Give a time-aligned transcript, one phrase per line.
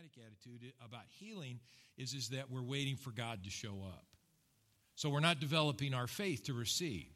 [0.00, 1.60] dogmatic attitude about healing
[1.98, 4.06] is, is that we're waiting for God to show up.
[4.94, 7.08] So we're not developing our faith to receive.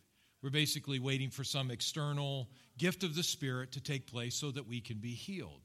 [0.42, 4.66] We're basically waiting for some external gift of the Spirit to take place so that
[4.66, 5.62] we can be healed.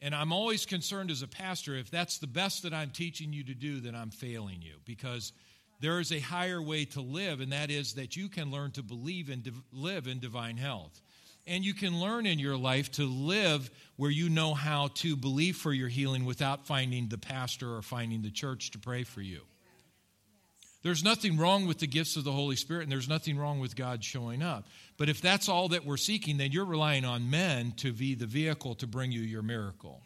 [0.00, 3.44] And I'm always concerned as a pastor if that's the best that I'm teaching you
[3.44, 5.32] to do, then I'm failing you because
[5.80, 8.82] there is a higher way to live, and that is that you can learn to
[8.82, 11.00] believe and live in divine health.
[11.48, 15.56] And you can learn in your life to live where you know how to believe
[15.56, 19.40] for your healing without finding the pastor or finding the church to pray for you.
[20.82, 23.74] There's nothing wrong with the gifts of the Holy Spirit, and there's nothing wrong with
[23.74, 24.66] God showing up.
[24.96, 28.26] But if that's all that we're seeking, then you're relying on men to be the
[28.26, 30.02] vehicle to bring you your miracle.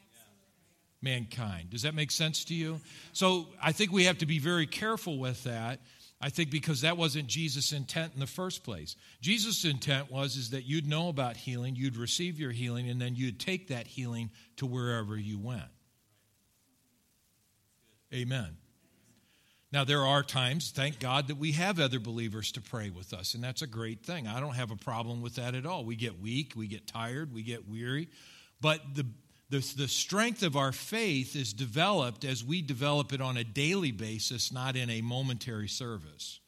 [1.02, 1.70] Mankind.
[1.70, 2.80] Does that make sense to you?
[3.12, 5.80] So I think we have to be very careful with that
[6.24, 8.94] I think because that wasn't Jesus' intent in the first place.
[9.20, 13.16] Jesus' intent was is that you'd know about healing, you'd receive your healing, and then
[13.16, 15.64] you'd take that healing to wherever you went.
[18.14, 18.56] Amen.
[19.72, 23.34] Now, there are times, thank God, that we have other believers to pray with us,
[23.34, 24.28] and that's a great thing.
[24.28, 25.84] I don't have a problem with that at all.
[25.84, 28.10] We get weak, we get tired, we get weary,
[28.60, 29.06] but the,
[29.52, 33.92] the, the strength of our faith is developed as we develop it on a daily
[33.92, 36.40] basis, not in a momentary service.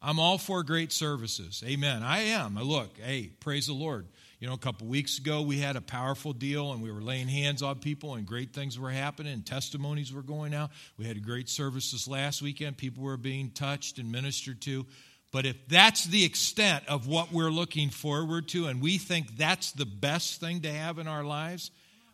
[0.00, 1.62] I'm all for great services.
[1.66, 2.02] Amen.
[2.02, 2.56] I am.
[2.56, 4.06] I Look, hey, praise the Lord.
[4.40, 7.28] You know, a couple weeks ago we had a powerful deal and we were laying
[7.28, 10.70] hands on people and great things were happening and testimonies were going out.
[10.96, 12.78] We had great services last weekend.
[12.78, 14.86] People were being touched and ministered to.
[15.32, 19.72] But if that's the extent of what we're looking forward to, and we think that's
[19.72, 21.70] the best thing to have in our lives,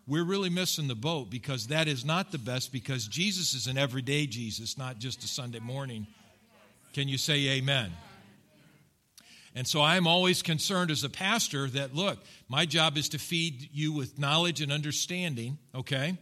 [0.07, 3.77] we're really missing the boat because that is not the best because Jesus is an
[3.77, 6.07] everyday Jesus, not just a Sunday morning.
[6.95, 7.93] Can you say amen?
[9.55, 13.69] And so I'm always concerned as a pastor that, look, my job is to feed
[13.73, 16.17] you with knowledge and understanding, okay?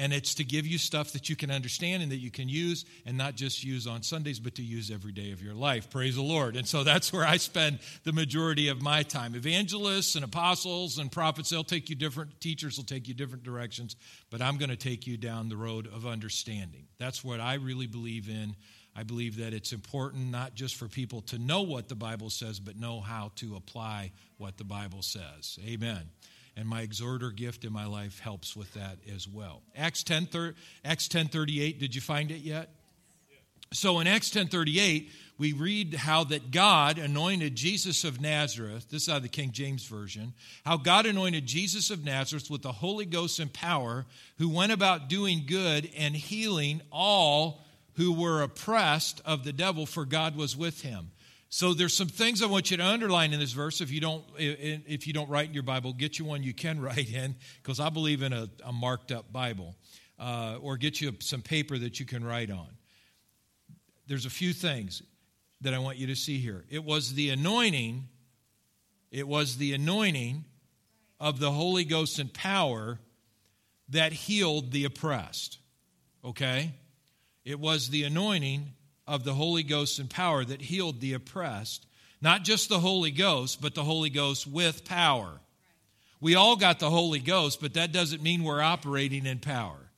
[0.00, 2.86] And it's to give you stuff that you can understand and that you can use
[3.04, 5.90] and not just use on Sundays, but to use every day of your life.
[5.90, 6.56] Praise the Lord.
[6.56, 9.34] And so that's where I spend the majority of my time.
[9.34, 13.94] Evangelists and apostles and prophets, they'll take you different, teachers will take you different directions,
[14.30, 16.86] but I'm going to take you down the road of understanding.
[16.98, 18.56] That's what I really believe in.
[18.96, 22.58] I believe that it's important not just for people to know what the Bible says,
[22.58, 25.58] but know how to apply what the Bible says.
[25.62, 26.08] Amen
[26.56, 29.62] and my exhorter gift in my life helps with that as well.
[29.76, 30.28] Acts 10
[30.84, 32.74] Acts 10:38, did you find it yet?
[33.72, 39.08] So in Acts 10:38, we read how that God anointed Jesus of Nazareth, this is
[39.08, 40.34] out of the King James version,
[40.64, 44.06] how God anointed Jesus of Nazareth with the Holy Ghost and power,
[44.38, 50.04] who went about doing good and healing all who were oppressed of the devil, for
[50.04, 51.10] God was with him.
[51.52, 53.80] So there's some things I want you to underline in this verse.
[53.80, 56.80] If you don't, if you don't write in your Bible, get you one you can
[56.80, 59.74] write in, because I believe in a, a marked up Bible,
[60.20, 62.68] uh, or get you some paper that you can write on.
[64.06, 65.02] There's a few things
[65.62, 66.64] that I want you to see here.
[66.70, 68.08] It was the anointing.
[69.10, 70.44] It was the anointing
[71.18, 73.00] of the Holy Ghost and power
[73.88, 75.58] that healed the oppressed.
[76.24, 76.70] Okay?
[77.44, 78.72] It was the anointing
[79.10, 81.84] of the Holy Ghost and power that healed the oppressed.
[82.22, 85.40] Not just the Holy Ghost, but the Holy Ghost with power.
[86.20, 89.90] We all got the Holy Ghost, but that doesn't mean we're operating in power.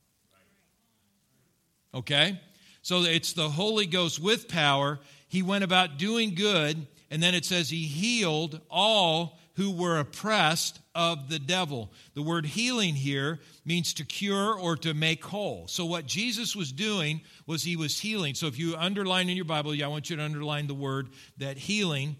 [1.92, 2.40] Okay?
[2.80, 4.98] So it's the Holy Ghost with power.
[5.28, 10.80] He went about doing good, and then it says he healed all who were oppressed
[10.94, 11.92] of the devil.
[12.14, 15.68] The word healing here means to cure or to make whole.
[15.68, 18.34] So, what Jesus was doing was he was healing.
[18.34, 21.08] So, if you underline in your Bible, I want you to underline the word
[21.38, 22.16] that healing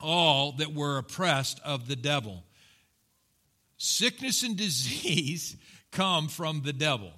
[0.00, 2.44] all that were oppressed of the devil.
[3.76, 5.56] Sickness and disease
[5.90, 7.12] come from the devil.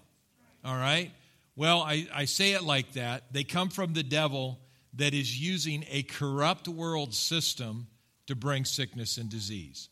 [0.64, 1.10] All right?
[1.56, 3.32] Well, I, I say it like that.
[3.32, 4.60] They come from the devil
[4.94, 7.86] that is using a corrupt world system
[8.26, 9.88] to bring sickness and disease.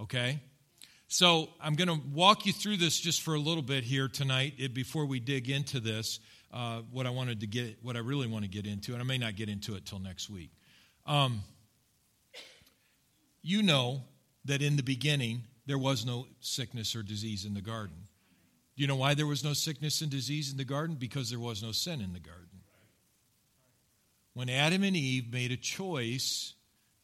[0.00, 0.40] Okay?
[1.08, 4.54] So I'm going to walk you through this just for a little bit here tonight
[4.60, 6.20] eh, before we dig into this.
[6.52, 9.04] Uh, what I wanted to get, what I really want to get into, and I
[9.04, 10.50] may not get into it till next week.
[11.06, 11.42] Um,
[13.42, 14.02] you know
[14.44, 17.96] that in the beginning there was no sickness or disease in the garden.
[18.76, 20.96] Do you know why there was no sickness and disease in the garden?
[20.98, 22.44] Because there was no sin in the garden.
[24.34, 26.54] When Adam and Eve made a choice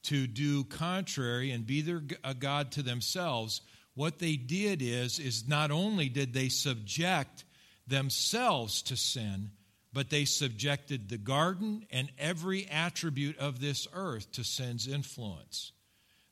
[0.05, 3.61] to do contrary and be their, a god to themselves,
[3.95, 7.45] what they did is, is not only did they subject
[7.87, 9.51] themselves to sin,
[9.93, 15.73] but they subjected the garden and every attribute of this earth to sin's influence.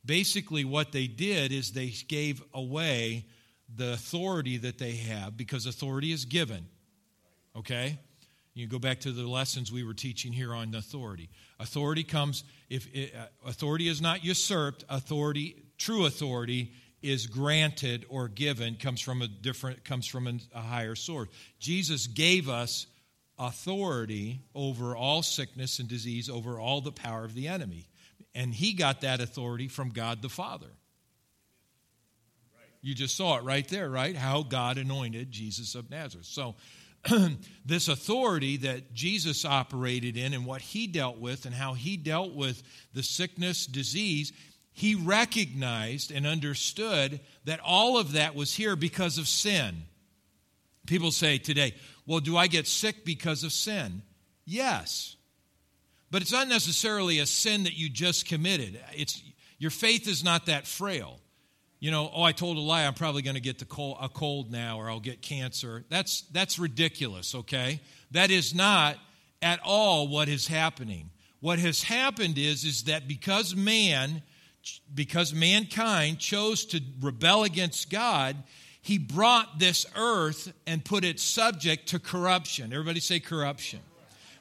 [0.04, 3.25] Basically, what they did is they gave away
[3.75, 6.66] the authority that they have because authority is given.
[7.56, 7.98] Okay?
[8.54, 11.30] You go back to the lessons we were teaching here on authority.
[11.58, 16.72] Authority comes if it, uh, authority is not usurped, authority true authority
[17.02, 21.28] is granted or given comes from a different comes from a higher source.
[21.58, 22.86] Jesus gave us
[23.38, 27.88] authority over all sickness and disease, over all the power of the enemy.
[28.34, 30.70] And he got that authority from God the Father.
[32.80, 34.16] You just saw it right there, right?
[34.16, 36.26] How God anointed Jesus of Nazareth.
[36.26, 36.56] So,
[37.66, 42.34] this authority that Jesus operated in and what he dealt with and how he dealt
[42.34, 42.62] with
[42.94, 44.32] the sickness, disease,
[44.72, 49.82] he recognized and understood that all of that was here because of sin.
[50.87, 51.75] People say today,
[52.06, 54.02] well, do I get sick because of sin?
[54.44, 55.16] Yes.
[56.10, 58.81] But it's not necessarily a sin that you just committed.
[58.93, 59.22] It's,
[59.58, 61.20] your faith is not that frail.
[61.82, 64.08] You know, oh, I told a lie, I'm probably going to get the cold, a
[64.08, 65.82] cold now or I'll get cancer.
[65.88, 67.81] That's, that's ridiculous, okay?
[68.12, 68.99] That is not
[69.43, 71.11] at all what is happening.
[71.40, 74.23] What has happened is, is that because man
[74.94, 78.37] because mankind chose to rebel against God,
[78.81, 82.73] he brought this earth and put it subject to corruption.
[82.73, 83.81] Everybody say corruption.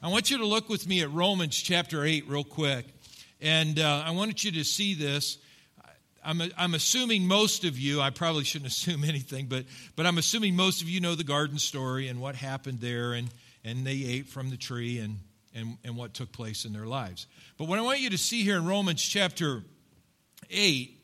[0.00, 2.86] I want you to look with me at Romans chapter 8 real quick.
[3.40, 5.38] And uh, I wanted you to see this.
[6.24, 9.64] I'm, I'm assuming most of you, I probably shouldn't assume anything, but,
[9.96, 13.28] but I'm assuming most of you know the garden story and what happened there, and,
[13.64, 15.18] and they ate from the tree and,
[15.54, 17.26] and, and what took place in their lives.
[17.58, 19.62] But what I want you to see here in Romans chapter
[20.50, 20.98] 8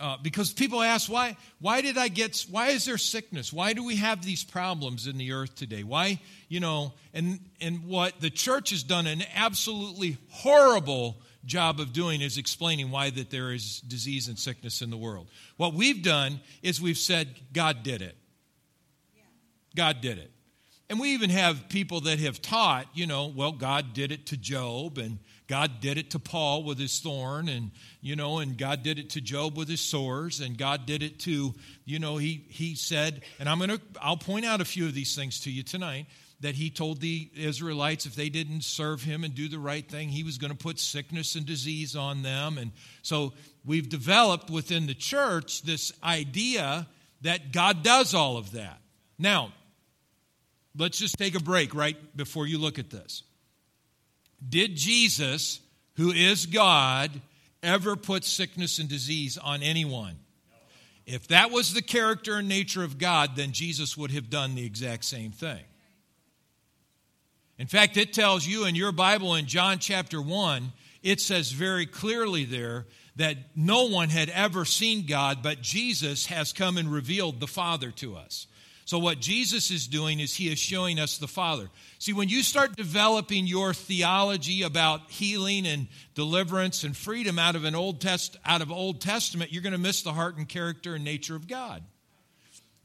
[0.00, 3.84] uh, because people ask why why did i get why is there sickness why do
[3.84, 6.18] we have these problems in the earth today why
[6.48, 12.20] you know and and what the church has done an absolutely horrible job of doing
[12.20, 15.28] is explaining why that there is disease and sickness in the world.
[15.56, 18.16] What we've done is we've said god did it.
[19.74, 20.30] God did it.
[20.88, 24.36] And we even have people that have taught you know well god did it to
[24.36, 25.18] job and
[25.50, 29.10] God did it to Paul with his thorn, and you know, and God did it
[29.10, 31.52] to Job with his sores, and God did it to,
[31.84, 35.16] you know, he he said, and I'm gonna I'll point out a few of these
[35.16, 36.06] things to you tonight.
[36.40, 40.08] That he told the Israelites if they didn't serve him and do the right thing,
[40.08, 42.56] he was going to put sickness and disease on them.
[42.56, 42.72] And
[43.02, 43.34] so
[43.64, 46.86] we've developed within the church this idea
[47.20, 48.80] that God does all of that.
[49.18, 49.52] Now,
[50.76, 53.22] let's just take a break right before you look at this.
[54.48, 55.60] Did Jesus,
[55.96, 57.10] who is God,
[57.62, 60.16] ever put sickness and disease on anyone?
[61.04, 64.64] If that was the character and nature of God, then Jesus would have done the
[64.64, 65.60] exact same thing.
[67.60, 70.72] In fact, it tells you in your Bible in John chapter 1,
[71.02, 72.86] it says very clearly there
[73.16, 77.90] that no one had ever seen God, but Jesus has come and revealed the Father
[77.96, 78.46] to us.
[78.86, 81.68] So, what Jesus is doing is he is showing us the Father.
[81.98, 87.64] See, when you start developing your theology about healing and deliverance and freedom out of
[87.64, 90.94] an Old Test out of Old Testament, you're going to miss the heart and character
[90.94, 91.82] and nature of God.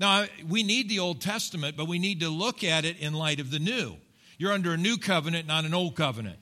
[0.02, 3.40] Now, we need the Old Testament, but we need to look at it in light
[3.40, 3.96] of the new.
[4.38, 6.38] You're under a new covenant, not an old covenant.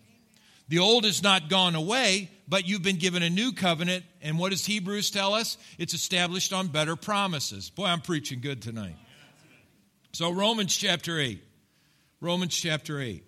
[0.70, 4.06] The old is not gone away, but you've been given a new covenant.
[4.22, 5.58] And what does Hebrews tell us?
[5.78, 7.70] It's established on better promises.
[7.70, 8.96] Boy, I'm preaching good tonight.
[10.14, 11.44] So, Romans chapter 8.
[12.22, 13.24] Romans chapter 8.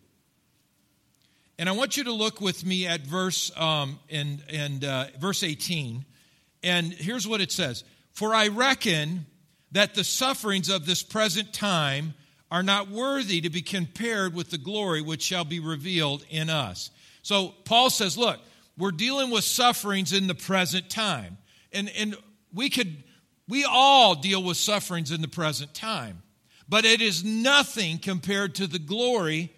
[1.57, 5.43] And I want you to look with me at verse um, and, and uh, verse
[5.43, 6.05] 18.
[6.63, 9.25] And here's what it says For I reckon
[9.71, 12.13] that the sufferings of this present time
[12.51, 16.91] are not worthy to be compared with the glory which shall be revealed in us.
[17.21, 18.39] So Paul says, look,
[18.77, 21.37] we're dealing with sufferings in the present time.
[21.73, 22.15] And, and
[22.53, 23.03] we could,
[23.47, 26.21] we all deal with sufferings in the present time
[26.67, 29.51] but it is nothing compared to the glory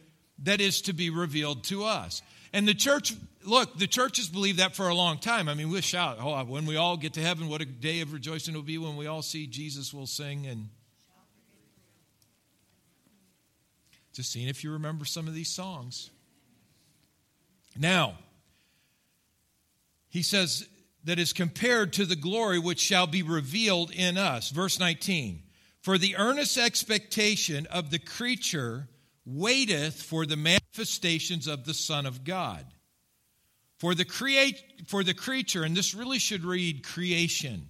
[0.43, 2.21] that is to be revealed to us.
[2.53, 3.13] And the church,
[3.43, 5.47] look, the churches believe that for a long time.
[5.49, 8.13] I mean, we shout, oh, when we all get to heaven, what a day of
[8.13, 10.69] rejoicing it will be when we all see Jesus, we'll sing and.
[14.17, 16.09] Just seeing if you remember some of these songs.
[17.77, 18.15] Now,
[20.09, 20.67] he says
[21.03, 24.49] that is compared to the glory which shall be revealed in us.
[24.49, 25.43] Verse 19.
[25.81, 28.87] For the earnest expectation of the creature
[29.23, 32.65] waiteth for the manifestations of the Son of God.
[33.77, 37.69] For the, create, for the creature, and this really should read creation.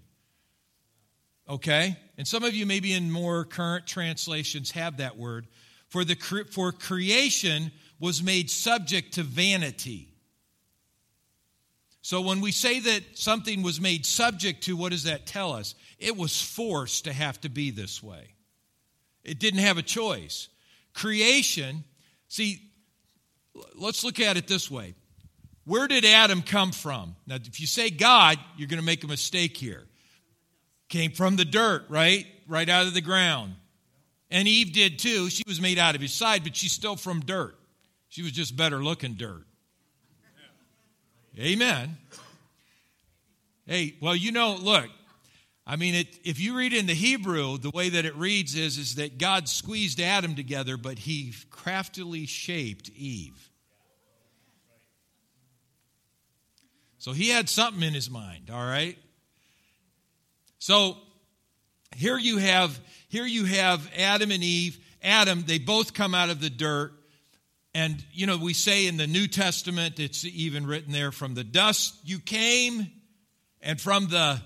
[1.49, 1.97] Okay?
[2.17, 5.45] And some of you, maybe in more current translations, have that word.
[5.89, 6.15] For, the,
[6.51, 10.13] for creation was made subject to vanity.
[12.01, 15.75] So when we say that something was made subject to, what does that tell us?
[15.99, 18.33] It was forced to have to be this way.
[19.23, 20.47] It didn't have a choice.
[20.93, 21.83] Creation,
[22.29, 22.61] see,
[23.75, 24.93] let's look at it this way.
[25.65, 27.17] Where did Adam come from?
[27.25, 29.83] Now, if you say God, you're going to make a mistake here.
[30.87, 32.25] Came from the dirt, right?
[32.47, 33.55] Right out of the ground.
[34.29, 35.29] And Eve did too.
[35.29, 37.55] She was made out of his side, but she's still from dirt.
[38.09, 39.45] She was just better looking dirt.
[41.39, 41.97] Amen.
[43.65, 44.87] Hey, well, you know, look,
[45.65, 48.77] I mean, it, if you read in the Hebrew, the way that it reads is,
[48.77, 53.49] is that God squeezed Adam together, but he craftily shaped Eve.
[56.97, 58.97] So he had something in his mind, all right?
[60.59, 60.97] So
[61.97, 64.77] here you have here you have Adam and Eve.
[65.01, 66.93] Adam, they both come out of the dirt.
[67.73, 71.43] And you know, we say in the New Testament, it's even written there from the
[71.43, 72.87] dust you came
[73.61, 74.39] and from the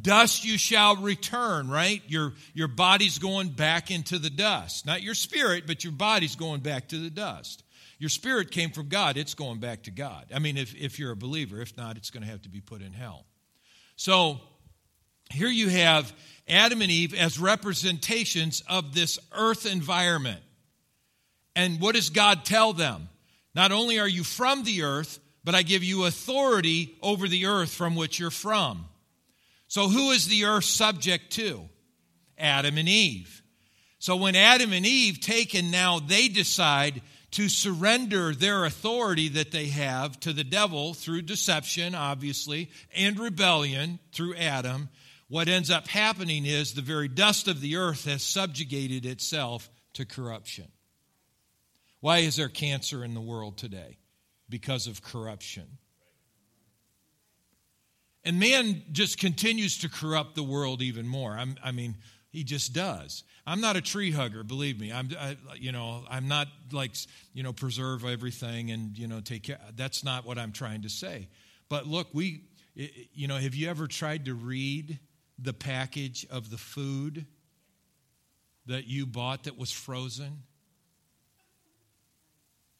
[0.00, 2.02] dust you shall return, right?
[2.06, 4.86] Your your body's going back into the dust.
[4.86, 7.64] Not your spirit, but your body's going back to the dust.
[7.98, 10.26] Your spirit came from God, it's going back to God.
[10.34, 12.60] I mean, if, if you're a believer, if not, it's going to have to be
[12.60, 13.26] put in hell.
[13.96, 14.40] So
[15.32, 16.12] here you have
[16.48, 20.40] Adam and Eve as representations of this earth environment.
[21.54, 23.08] And what does God tell them?
[23.54, 27.72] Not only are you from the earth, but I give you authority over the earth
[27.72, 28.86] from which you're from.
[29.68, 31.68] So, who is the earth subject to?
[32.38, 33.42] Adam and Eve.
[33.98, 39.52] So, when Adam and Eve take and now they decide to surrender their authority that
[39.52, 44.90] they have to the devil through deception, obviously, and rebellion through Adam,
[45.32, 50.04] what ends up happening is the very dust of the earth has subjugated itself to
[50.04, 50.68] corruption.
[52.00, 53.96] Why is there cancer in the world today?
[54.50, 55.78] Because of corruption.
[58.24, 61.32] And man just continues to corrupt the world even more.
[61.32, 61.96] I'm, i mean,
[62.28, 63.24] he just does.
[63.46, 64.92] I'm not a tree hugger, believe me.
[64.92, 66.94] I'm, I, you know, I'm not like,
[67.32, 69.58] you know, preserve everything and you know take care.
[69.76, 71.28] That's not what I'm trying to say.
[71.70, 74.98] But look, we, you know, have you ever tried to read
[75.42, 77.26] the package of the food
[78.66, 80.42] that you bought that was frozen?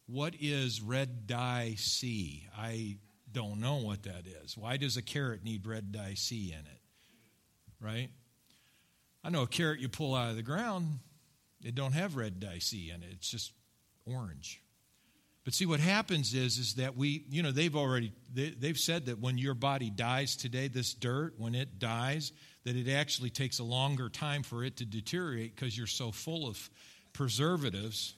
[0.06, 2.46] What is red dye C?
[2.56, 2.96] I
[3.32, 4.56] don't know what that is.
[4.56, 6.80] Why does a carrot need red dye C in it?
[7.80, 8.10] Right?
[9.24, 10.98] I know a carrot you pull out of the ground,
[11.64, 13.08] it don't have red dye C in it.
[13.12, 13.52] It's just
[14.06, 14.60] orange.
[15.44, 19.06] But see what happens is is that we, you know, they've already they, they've said
[19.06, 22.32] that when your body dies today, this dirt, when it dies,
[22.64, 26.46] that it actually takes a longer time for it to deteriorate because you're so full
[26.48, 26.70] of
[27.12, 28.14] preservatives.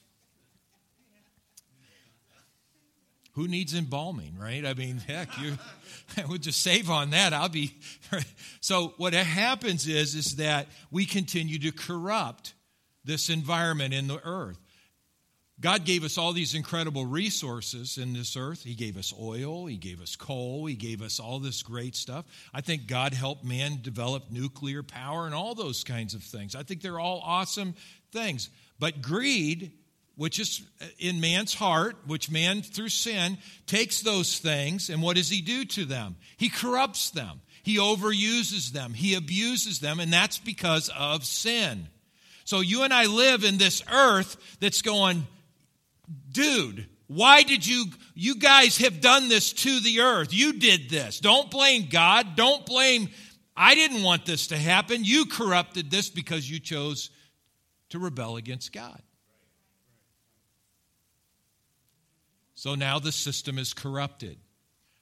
[3.33, 4.65] Who needs embalming, right?
[4.65, 5.57] I mean, heck, you
[6.17, 7.33] I would just save on that.
[7.33, 7.75] I'll be
[8.61, 12.53] so what happens is is that we continue to corrupt
[13.03, 14.59] this environment in the earth.
[15.59, 18.63] God gave us all these incredible resources in this earth.
[18.63, 22.25] He gave us oil, He gave us coal, He gave us all this great stuff.
[22.53, 26.55] I think God helped man develop nuclear power and all those kinds of things.
[26.55, 27.73] I think they're all awesome
[28.11, 28.49] things.
[28.79, 29.71] But greed,
[30.17, 30.61] which is
[30.99, 35.63] in man's heart, which man through sin takes those things, and what does he do
[35.63, 36.17] to them?
[36.35, 41.87] He corrupts them, he overuses them, he abuses them, and that's because of sin.
[42.43, 45.25] So you and I live in this earth that's going,
[46.31, 50.33] dude, why did you, you guys have done this to the earth?
[50.33, 51.19] You did this.
[51.19, 52.35] Don't blame God.
[52.35, 53.09] Don't blame,
[53.55, 55.03] I didn't want this to happen.
[55.03, 57.11] You corrupted this because you chose
[57.89, 59.01] to rebel against God.
[62.55, 64.37] So now the system is corrupted.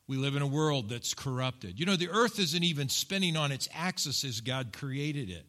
[0.08, 1.80] We live in a world that's corrupted.
[1.80, 5.46] You know, the earth isn't even spinning on its axis as God created it.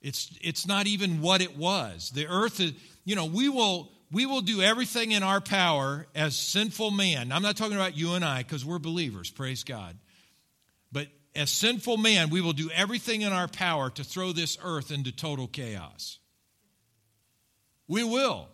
[0.00, 2.10] It's, it's not even what it was.
[2.10, 2.72] The earth is,
[3.04, 7.30] you know, we will we will do everything in our power as sinful man.
[7.30, 9.96] I'm not talking about you and I because we're believers, praise God.
[10.90, 14.90] But as sinful man, we will do everything in our power to throw this earth
[14.90, 16.18] into total chaos.
[17.86, 18.48] We will.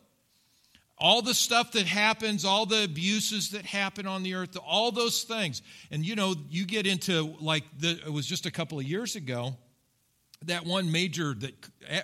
[0.99, 5.25] All the stuff that happens, all the abuses that happen on the earth, all those
[5.25, 5.61] things.
[5.91, 9.17] And you know, you get into like the, it was just a couple of years
[9.17, 9.57] ago
[10.47, 11.55] that one major that,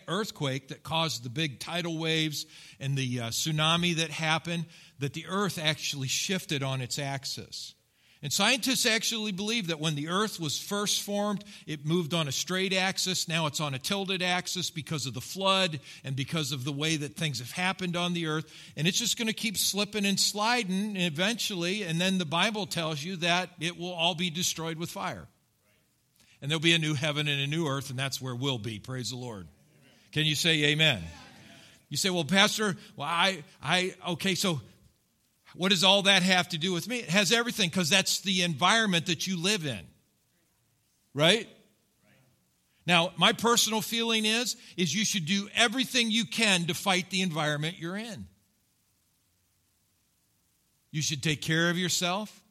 [0.09, 2.47] earthquake that caused the big tidal waves
[2.81, 4.67] and the uh, tsunami that happened,
[4.99, 7.75] that the earth actually shifted on its axis.
[8.23, 12.33] And scientists actually believe that when the earth was first formed, it moved on a
[12.33, 13.27] straight axis.
[13.27, 16.97] Now it's on a tilted axis because of the flood and because of the way
[16.97, 18.49] that things have happened on the earth.
[18.77, 21.83] And it's just going to keep slipping and sliding eventually.
[21.83, 25.27] And then the Bible tells you that it will all be destroyed with fire.
[26.43, 28.81] And there'll be a new heaven and a new earth, and that's where we'll be.
[28.81, 29.47] Praise the Lord.
[30.11, 31.01] Can you say amen?
[31.89, 34.61] You say, well, Pastor, well, I, I, okay, so
[35.55, 36.99] what does all that have to do with me?
[36.99, 39.81] It has everything because that's the environment that you live in.
[41.15, 41.49] Right?
[42.87, 47.23] Now, my personal feeling is is you should do everything you can to fight the
[47.23, 48.27] environment you're in.
[50.91, 52.43] You should take care of yourself.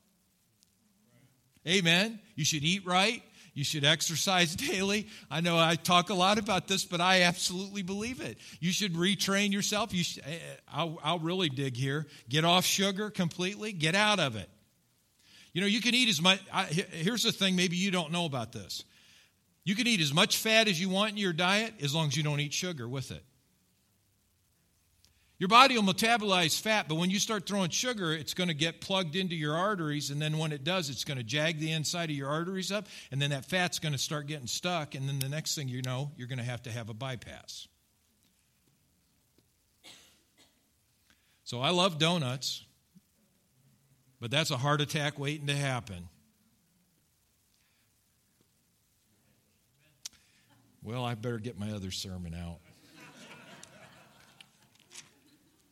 [1.67, 2.19] Amen.
[2.36, 3.21] You should eat right.
[3.53, 5.08] You should exercise daily.
[5.29, 8.38] I know I talk a lot about this, but I absolutely believe it.
[8.60, 9.93] You should retrain yourself.
[9.93, 12.08] You should, eh, eh, I'll, I'll really dig here.
[12.29, 14.50] Get off sugar completely, get out of it.
[15.53, 16.39] You know, you can eat as much.
[16.53, 18.86] I, here's the thing maybe you don't know about this.
[19.63, 22.17] You can eat as much fat as you want in your diet as long as
[22.17, 23.24] you don't eat sugar with it.
[25.41, 28.79] Your body will metabolize fat, but when you start throwing sugar, it's going to get
[28.79, 30.12] plugged into your arteries.
[30.12, 32.86] And then when it does, it's going to jag the inside of your arteries up.
[33.10, 34.93] And then that fat's going to start getting stuck.
[34.93, 37.67] And then the next thing you know, you're going to have to have a bypass.
[41.43, 42.63] So I love donuts,
[44.19, 46.07] but that's a heart attack waiting to happen.
[50.83, 52.60] Well, I better get my other sermon out.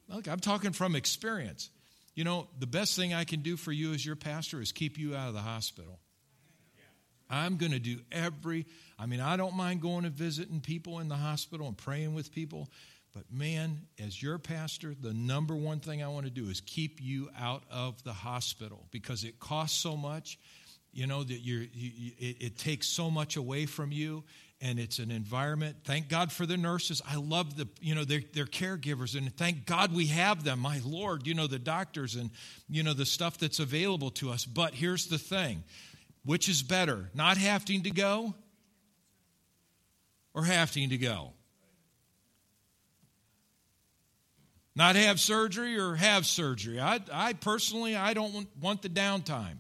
[0.10, 1.70] Look, I'm talking from experience.
[2.16, 4.98] You know, the best thing I can do for you as your pastor is keep
[4.98, 6.00] you out of the hospital.
[7.30, 8.66] I'm going to do every,
[8.98, 12.32] I mean, I don't mind going and visiting people in the hospital and praying with
[12.32, 12.70] people,
[13.14, 17.00] but man, as your pastor, the number one thing I want to do is keep
[17.02, 20.40] you out of the hospital because it costs so much.
[20.92, 24.24] You know that you're, you, it, it takes so much away from you,
[24.62, 25.78] and it's an environment.
[25.86, 27.02] Thank God for the nurses.
[27.10, 30.60] I love the, you know, they're, they're caregivers, and thank God we have them.
[30.60, 32.30] My Lord, you know, the doctors and,
[32.68, 34.46] you know, the stuff that's available to us.
[34.46, 35.64] But here's the thing
[36.26, 38.36] which is better, not having to go
[40.34, 41.34] or having to go?
[44.76, 46.80] Not have surgery or have surgery.
[46.80, 49.58] I, I personally, I don't want the downtime.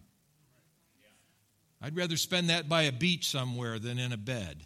[1.82, 4.66] I'd rather spend that by a beach somewhere than in a bed.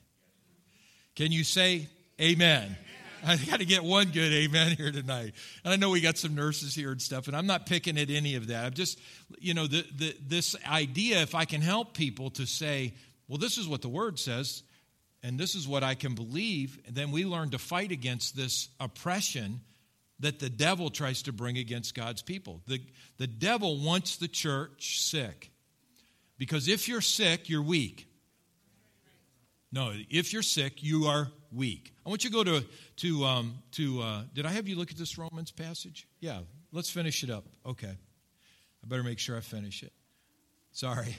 [1.15, 1.87] Can you say
[2.19, 2.75] amen?
[3.25, 5.33] I got to get one good amen here tonight.
[5.63, 8.09] And I know we got some nurses here and stuff, and I'm not picking at
[8.09, 8.65] any of that.
[8.65, 8.99] I'm just,
[9.39, 12.93] you know, the, the, this idea, if I can help people to say,
[13.27, 14.63] well, this is what the word says,
[15.21, 19.61] and this is what I can believe, then we learn to fight against this oppression
[20.19, 22.61] that the devil tries to bring against God's people.
[22.67, 22.81] The,
[23.17, 25.51] the devil wants the church sick.
[26.37, 28.07] Because if you're sick, you're weak.
[29.73, 31.95] No, if you're sick, you are weak.
[32.05, 32.63] I want you to go to,
[32.97, 36.07] to, um, to uh, did I have you look at this Romans passage?
[36.19, 37.45] Yeah, let's finish it up.
[37.65, 37.87] Okay.
[37.89, 39.91] I better make sure I finish it.
[40.73, 41.15] Sorry.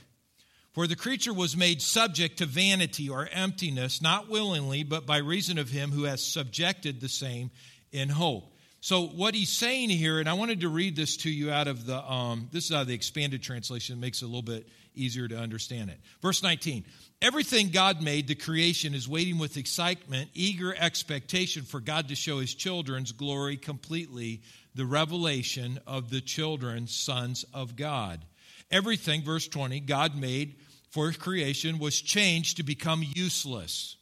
[0.71, 5.59] For the creature was made subject to vanity or emptiness, not willingly, but by reason
[5.59, 7.51] of him who has subjected the same
[7.91, 8.54] in hope.
[8.85, 11.87] So, what he's saying here, and I wanted to read this to you out of
[11.87, 14.69] the, um, this is out of the expanded translation, it makes it a little bit
[14.95, 15.99] easier to understand it.
[16.21, 16.85] Verse 19
[17.23, 22.41] Everything God made, the creation, is waiting with excitement, eager expectation for God to show
[22.41, 24.43] his children's glory completely,
[24.75, 28.23] the revelation of the children, sons of God.
[28.71, 30.57] Everything, verse 20, God made
[30.91, 33.97] for creation was changed to become useless,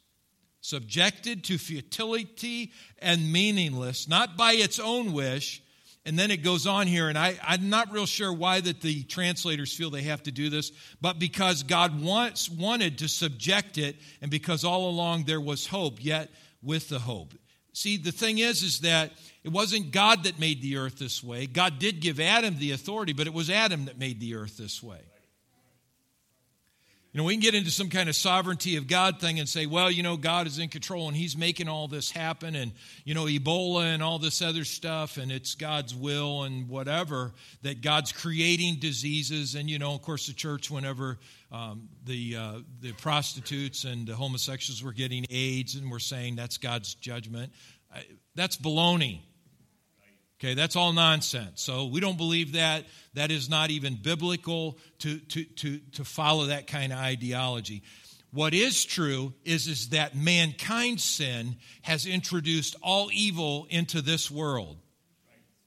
[0.63, 5.61] subjected to futility and meaningless, not by its own wish
[6.05, 9.03] and then it goes on here, and I, I'm not real sure why that the
[9.03, 13.95] translators feel they have to do this, but because God wants, wanted to subject it,
[14.21, 16.29] and because all along there was hope, yet
[16.61, 17.33] with the hope.
[17.71, 21.47] See, the thing is, is that it wasn't God that made the earth this way.
[21.47, 24.83] God did give Adam the authority, but it was Adam that made the earth this
[24.83, 24.99] way.
[27.13, 29.67] You know, we can get into some kind of sovereignty of God thing and say,
[29.67, 32.71] well, you know, God is in control and He's making all this happen, and,
[33.05, 37.81] you know, Ebola and all this other stuff, and it's God's will and whatever, that
[37.81, 39.53] God's creating diseases.
[39.53, 41.19] And, you know, of course, the church, whenever
[41.51, 46.57] um, the, uh, the prostitutes and the homosexuals were getting AIDS, and we're saying that's
[46.57, 47.53] God's judgment,
[48.33, 49.19] that's baloney.
[50.43, 51.61] Okay, that's all nonsense.
[51.61, 52.83] So we don't believe that.
[53.13, 57.81] That is not even biblical to, to, to, to follow that kind of ideology.
[58.31, 64.79] What is true is, is that mankind's sin has introduced all evil into this world.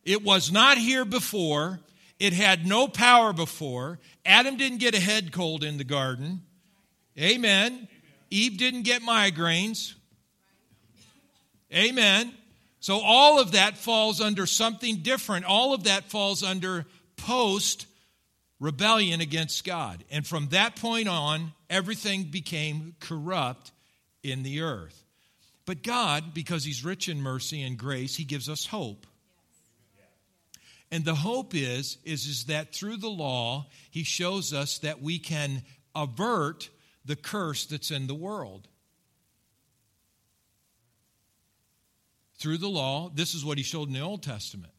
[0.05, 1.81] It was not here before.
[2.19, 3.99] it had no power before.
[4.27, 6.43] Adam didn't get a head cold in the garden.
[7.19, 7.89] Amen.
[8.31, 9.95] Eve didn't get migraines.
[11.73, 12.35] Amen.
[12.81, 15.45] So all of that falls under something different.
[15.45, 16.87] All of that falls under
[17.17, 17.87] post
[18.61, 20.05] rebellion against God.
[20.11, 23.73] And from that point on, everything became corrupt
[24.23, 25.05] in the earth.
[25.65, 29.07] But God, because He's rich in mercy and grace, He gives us hope.
[30.93, 35.19] And the hope is, is, is that through the law, He shows us that we
[35.19, 35.62] can
[35.95, 36.71] avert
[37.05, 38.69] the curse that's in the world.
[42.47, 44.73] Through the law, this is what He showed in the Old Testament.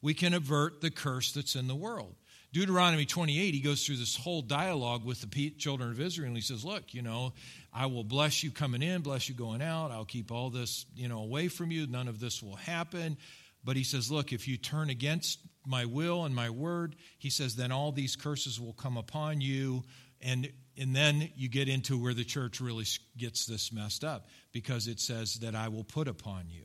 [0.00, 2.14] We can avert the curse that's in the world.
[2.50, 6.40] Deuteronomy 28, he goes through this whole dialogue with the children of Israel, and he
[6.40, 7.34] says, Look, you know,
[7.74, 9.90] I will bless you coming in, bless you going out.
[9.90, 11.86] I'll keep all this, you know, away from you.
[11.86, 13.18] None of this will happen.
[13.62, 17.54] But he says, Look, if you turn against my will and my word, he says,
[17.54, 19.82] then all these curses will come upon you.
[20.22, 22.86] And, and then you get into where the church really
[23.18, 26.64] gets this messed up because it says that I will put upon you.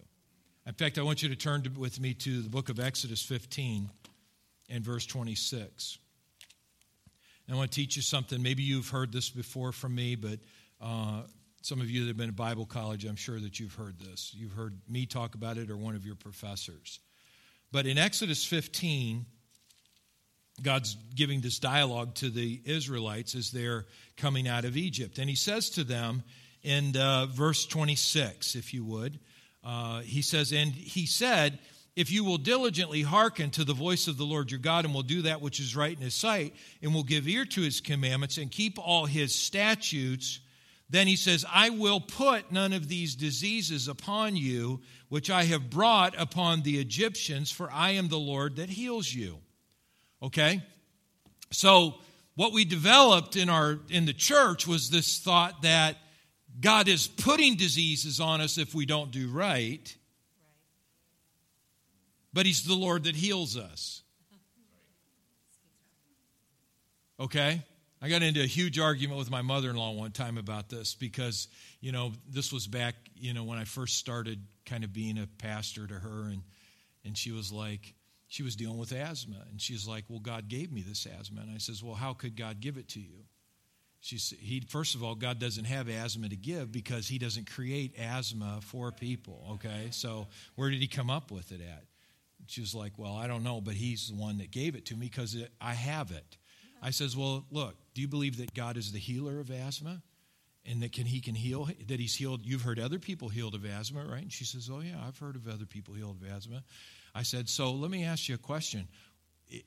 [0.67, 3.21] In fact, I want you to turn to, with me to the book of Exodus
[3.21, 3.87] 15
[4.67, 5.99] and verse 26.
[7.45, 8.41] And I want to teach you something.
[8.41, 10.39] Maybe you've heard this before from me, but
[10.81, 11.21] uh,
[11.61, 14.31] some of you that have been at Bible college, I'm sure that you've heard this.
[14.35, 16.99] You've heard me talk about it or one of your professors.
[17.71, 19.23] But in Exodus 15,
[20.63, 23.85] God's giving this dialogue to the Israelites as they're
[24.17, 25.19] coming out of Egypt.
[25.19, 26.23] And he says to them
[26.63, 29.19] in uh, verse 26, if you would,
[29.65, 31.59] uh, he says, And he said,
[31.95, 35.01] if you will diligently hearken to the voice of the Lord your God and will
[35.01, 38.37] do that which is right in his sight and will give ear to his commandments
[38.37, 40.41] and keep all his statutes,
[40.89, 45.69] then he says, I will put none of these diseases upon you, which I have
[45.69, 49.39] brought upon the Egyptians, for I am the Lord that heals you.
[50.21, 50.61] Okay?
[51.51, 51.95] So,
[52.35, 55.95] what we developed in, our, in the church was this thought that
[56.59, 59.95] God is putting diseases on us if we don't do right
[62.35, 64.03] but He's the Lord that heals us.
[67.17, 67.63] Okay?
[68.01, 70.95] I got into a huge argument with my mother in law one time about this
[70.95, 71.47] because,
[71.79, 75.27] you know, this was back, you know, when I first started kind of being a
[75.37, 76.23] pastor to her.
[76.23, 76.43] And,
[77.05, 77.93] and she was like,
[78.27, 79.37] she was dealing with asthma.
[79.49, 81.39] And she's like, well, God gave me this asthma.
[81.39, 83.23] And I says, well, how could God give it to you?
[84.05, 87.97] She's, he, first of all, God doesn't have asthma to give because he doesn't create
[87.97, 89.87] asthma for people, okay?
[89.89, 91.85] So where did he come up with it at?
[92.45, 94.95] She was like, Well, I don't know, but he's the one that gave it to
[94.95, 96.37] me because I have it.
[96.83, 100.03] I says, Well, look, do you believe that God is the healer of asthma?
[100.67, 103.65] And that can he can heal that he's healed you've heard other people healed of
[103.65, 104.21] asthma, right?
[104.21, 106.63] And she says, Oh yeah, I've heard of other people healed of asthma.
[107.15, 108.87] I said, So let me ask you a question.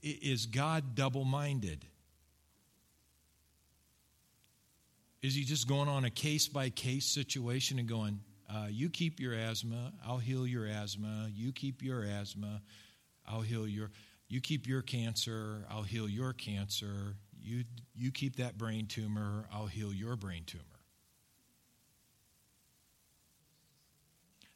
[0.01, 1.85] Is God double minded?
[5.21, 9.21] Is he just going on a case by case situation and going, uh, you keep
[9.21, 11.29] your asthma, I'll heal your asthma.
[11.35, 12.63] You keep your asthma,
[13.27, 13.91] I'll heal your.
[14.29, 17.17] You keep your cancer, I'll heal your cancer.
[17.41, 20.65] You, you keep that brain tumor, I'll heal your brain tumor.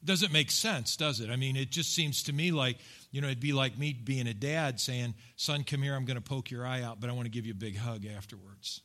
[0.05, 1.29] Doesn't make sense, does it?
[1.29, 2.77] I mean, it just seems to me like,
[3.11, 6.17] you know, it'd be like me being a dad saying, Son, come here, I'm going
[6.17, 8.81] to poke your eye out, but I want to give you a big hug afterwards.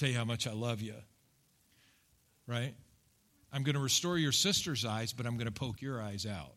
[0.00, 0.94] Tell you how much I love you
[2.50, 2.74] right?
[3.52, 6.52] I'm going to restore your sister's eyes, but I'm going to poke your eyes out,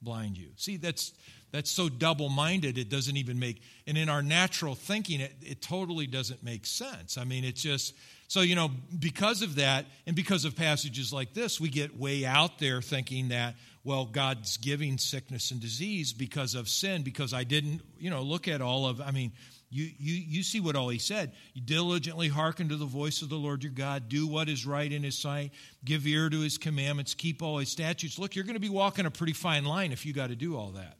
[0.00, 0.48] blind you.
[0.56, 1.12] See, that's
[1.52, 6.08] that's so double-minded it doesn't even make and in our natural thinking it, it totally
[6.08, 7.16] doesn't make sense.
[7.16, 7.94] I mean, it's just
[8.26, 12.24] so you know, because of that, and because of passages like this, we get way
[12.24, 13.54] out there thinking that,
[13.84, 18.48] well, God's giving sickness and disease because of sin, because I didn't, you know, look
[18.48, 19.32] at all of, I mean,
[19.74, 21.32] you, you, you see what all he said.
[21.52, 24.90] You diligently hearken to the voice of the Lord your God, do what is right
[24.90, 25.50] in his sight,
[25.84, 28.16] give ear to his commandments, keep all his statutes.
[28.16, 30.56] Look, you're going to be walking a pretty fine line if you got to do
[30.56, 30.96] all that.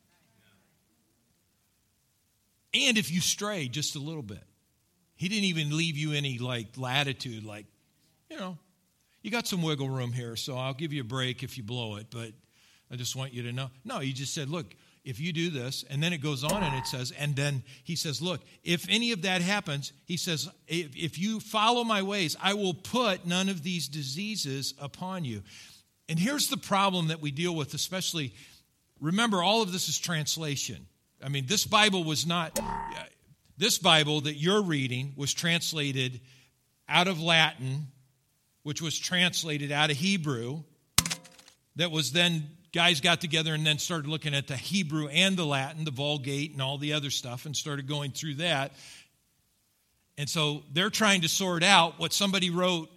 [2.74, 4.42] And if you stray just a little bit,
[5.14, 7.66] he didn't even leave you any like latitude, like,
[8.28, 8.58] you know,
[9.22, 11.94] you got some wiggle room here, so I'll give you a break if you blow
[11.94, 12.32] it, but
[12.90, 13.70] I just want you to know.
[13.84, 16.74] No, he just said, look, if you do this, and then it goes on and
[16.76, 20.96] it says, and then he says, look, if any of that happens, he says, if,
[20.96, 25.42] if you follow my ways, I will put none of these diseases upon you.
[26.08, 28.34] And here's the problem that we deal with, especially,
[29.00, 30.86] remember, all of this is translation.
[31.22, 33.04] I mean, this Bible was not, uh,
[33.58, 36.20] this Bible that you're reading was translated
[36.88, 37.88] out of Latin,
[38.62, 40.62] which was translated out of Hebrew,
[41.76, 45.46] that was then guys got together and then started looking at the Hebrew and the
[45.46, 48.72] Latin, the Vulgate, and all the other stuff, and started going through that.
[50.18, 52.90] And so they're trying to sort out what somebody wrote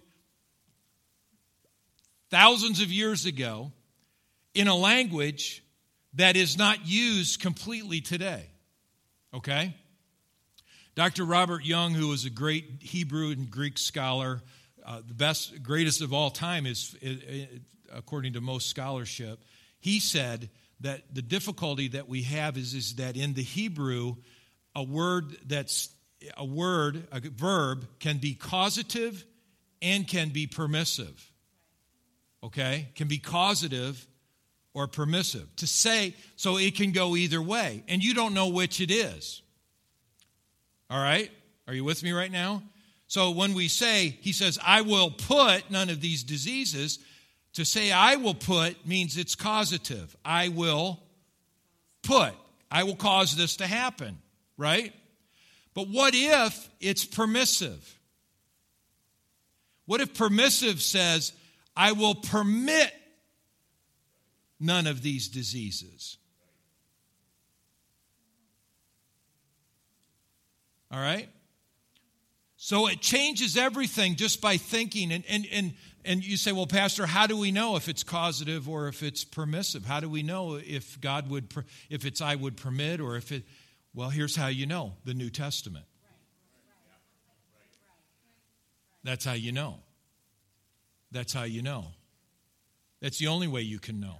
[2.30, 3.70] thousands of years ago
[4.52, 5.62] in a language
[6.14, 8.46] that is not used completely today.
[9.32, 9.76] Okay?
[10.96, 11.24] Dr.
[11.24, 14.42] Robert Young, who was a great Hebrew and Greek scholar,
[14.84, 16.96] uh, the best, greatest of all time, is,
[17.92, 19.38] according to most scholarship,
[19.80, 24.16] he said that the difficulty that we have is, is that in the Hebrew,
[24.74, 25.90] a word that's
[26.36, 29.24] a word, a verb, can be causative
[29.80, 31.32] and can be permissive.
[32.42, 32.88] Okay?
[32.94, 34.06] Can be causative
[34.74, 35.54] or permissive.
[35.56, 39.42] To say, so it can go either way, and you don't know which it is.
[40.90, 41.30] All right?
[41.66, 42.62] Are you with me right now?
[43.06, 46.98] So when we say, he says, I will put none of these diseases,
[47.54, 50.16] to say I will put means it's causative.
[50.24, 51.00] I will
[52.02, 52.32] put.
[52.70, 54.18] I will cause this to happen,
[54.56, 54.92] right?
[55.74, 57.98] But what if it's permissive?
[59.86, 61.32] What if permissive says,
[61.76, 62.92] I will permit
[64.60, 66.18] none of these diseases?
[70.90, 71.28] All right?
[72.68, 75.10] So it changes everything just by thinking.
[75.10, 75.72] And, and, and,
[76.04, 79.24] and you say, well, Pastor, how do we know if it's causative or if it's
[79.24, 79.86] permissive?
[79.86, 81.50] How do we know if God would,
[81.88, 83.44] if it's I would permit or if it,
[83.94, 85.86] well, here's how you know the New Testament.
[89.02, 89.78] That's how you know.
[91.10, 91.86] That's how you know.
[93.00, 94.16] That's the only way you can know.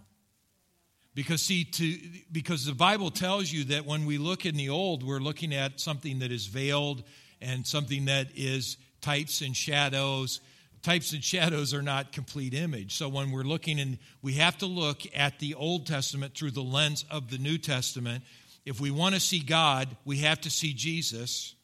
[1.15, 1.99] Because see, to,
[2.33, 5.81] because the Bible tells you that when we look in the old, we're looking at
[5.81, 7.03] something that is veiled
[7.41, 10.41] and something that is types and shadows.
[10.83, 12.97] Types and shadows are not complete image.
[12.97, 16.63] So when we're looking and we have to look at the Old Testament through the
[16.63, 18.25] lens of the New Testament.
[18.65, 21.55] If we want to see God, we have to see Jesus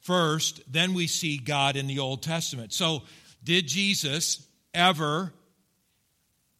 [0.00, 2.72] first, then we see God in the Old Testament.
[2.72, 3.02] So
[3.42, 5.32] did Jesus ever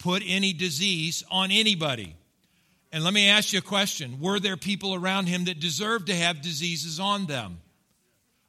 [0.05, 2.15] put any disease on anybody.
[2.93, 6.15] And let me ask you a question Were there people around him that deserved to
[6.15, 7.59] have diseases on them?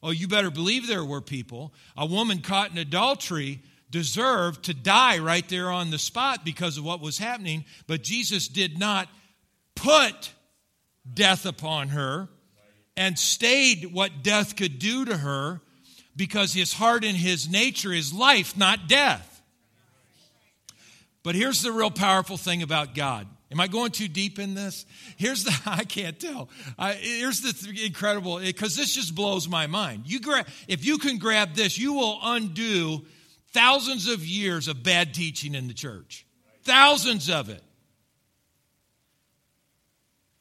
[0.06, 1.74] Oh, you better believe there were people.
[1.98, 6.86] A woman caught in adultery deserved to die right there on the spot because of
[6.86, 9.10] what was happening, but Jesus did not
[9.74, 10.32] put
[11.12, 12.30] death upon her
[12.96, 15.60] and stayed what death could do to her
[16.16, 19.42] because his heart and his nature is life, not death.
[21.24, 23.26] But here's the real powerful thing about God.
[23.52, 24.86] Am I going too deep in this?
[25.18, 26.50] Here's the, I can't tell.
[26.78, 30.04] I, here's the incredible, because this just blows my mind.
[30.06, 33.06] You grab, if you can grab this, you will undo
[33.54, 36.26] thousands of years of bad teaching in the church.
[36.64, 37.64] Thousands of it.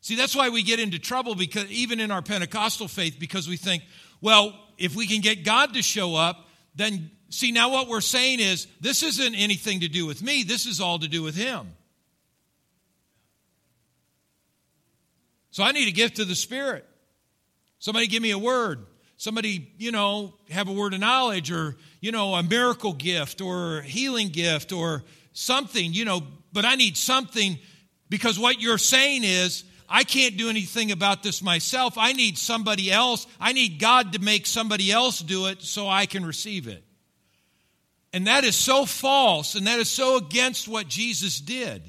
[0.00, 3.56] See, that's why we get into trouble because even in our Pentecostal faith, because we
[3.56, 3.82] think,
[4.20, 8.38] well, if we can get God to show up, then See, now what we're saying
[8.38, 11.72] is this isn't anything to do with me, this is all to do with Him.
[15.54, 16.84] So I need a gift of the Spirit.
[17.78, 18.86] Somebody give me a word.
[19.18, 23.82] Somebody, you know, have a word of knowledge or, you know, a miracle gift or
[23.82, 27.56] healing gift or something, you know, but I need something
[28.08, 31.96] because what you're saying is, I can't do anything about this myself.
[31.98, 33.24] I need somebody else.
[33.38, 36.82] I need God to make somebody else do it so I can receive it.
[38.12, 41.80] And that is so false and that is so against what Jesus did.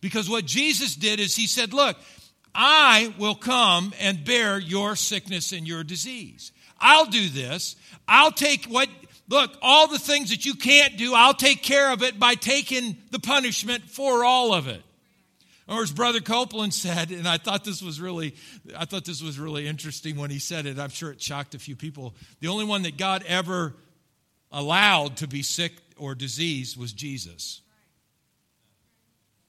[0.00, 1.96] Because what Jesus did is he said, Look,
[2.54, 6.52] I will come and bear your sickness and your disease.
[6.80, 7.76] I'll do this.
[8.06, 8.88] I'll take what,
[9.28, 12.96] look, all the things that you can't do, I'll take care of it by taking
[13.10, 14.82] the punishment for all of it.
[15.68, 18.34] Or as Brother Copeland said, and I thought this was really,
[18.76, 20.78] I thought this was really interesting when he said it.
[20.78, 22.14] I'm sure it shocked a few people.
[22.40, 23.74] The only one that God ever
[24.50, 27.60] allowed to be sick or diseased was Jesus.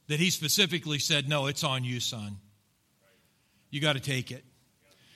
[0.08, 2.38] That he specifically said, No, it's on you, son.
[3.74, 4.46] You got to take it.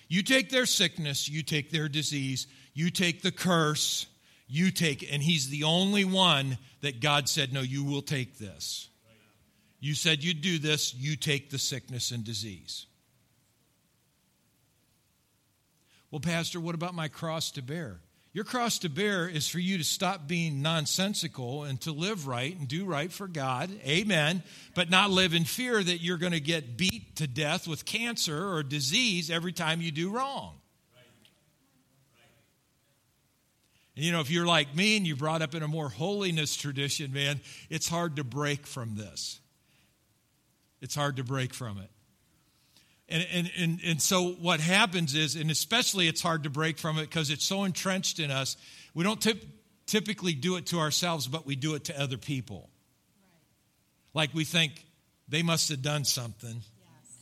[0.08, 4.08] You take their sickness, you take their disease, you take the curse,
[4.48, 5.12] you take it.
[5.12, 8.90] And he's the only one that God said, No, you will take this.
[9.80, 12.88] You said you'd do this, you take the sickness and disease.
[16.10, 18.00] Well, Pastor, what about my cross to bear?
[18.34, 22.56] Your cross to bear is for you to stop being nonsensical and to live right
[22.56, 23.72] and do right for God.
[23.84, 24.44] Amen.
[24.76, 28.54] But not live in fear that you're going to get beat to death with cancer
[28.54, 30.54] or disease every time you do wrong.
[33.96, 37.12] You know, if you're like me and you're brought up in a more holiness tradition,
[37.12, 39.40] man, it's hard to break from this.
[40.82, 41.90] It's hard to break from it.
[43.10, 46.98] And, and, and, and so what happens is, and especially it's hard to break from
[46.98, 48.58] it because it's so entrenched in us,
[48.94, 49.44] we don't tip,
[49.86, 52.70] typically do it to ourselves, but we do it to other people.
[54.14, 54.28] Right.
[54.28, 54.86] Like we think
[55.30, 56.56] they must have done something.
[56.56, 57.18] Yes.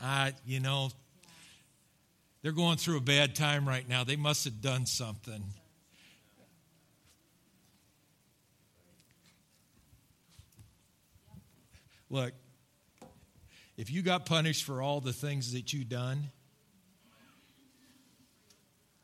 [0.00, 0.08] Yeah.
[0.08, 0.88] Uh, you know,
[1.22, 1.28] yeah.
[2.42, 4.04] they're going through a bad time right now.
[4.04, 5.42] They must have done something.
[12.10, 12.32] Look,
[13.78, 16.24] if you got punished for all the things that you done,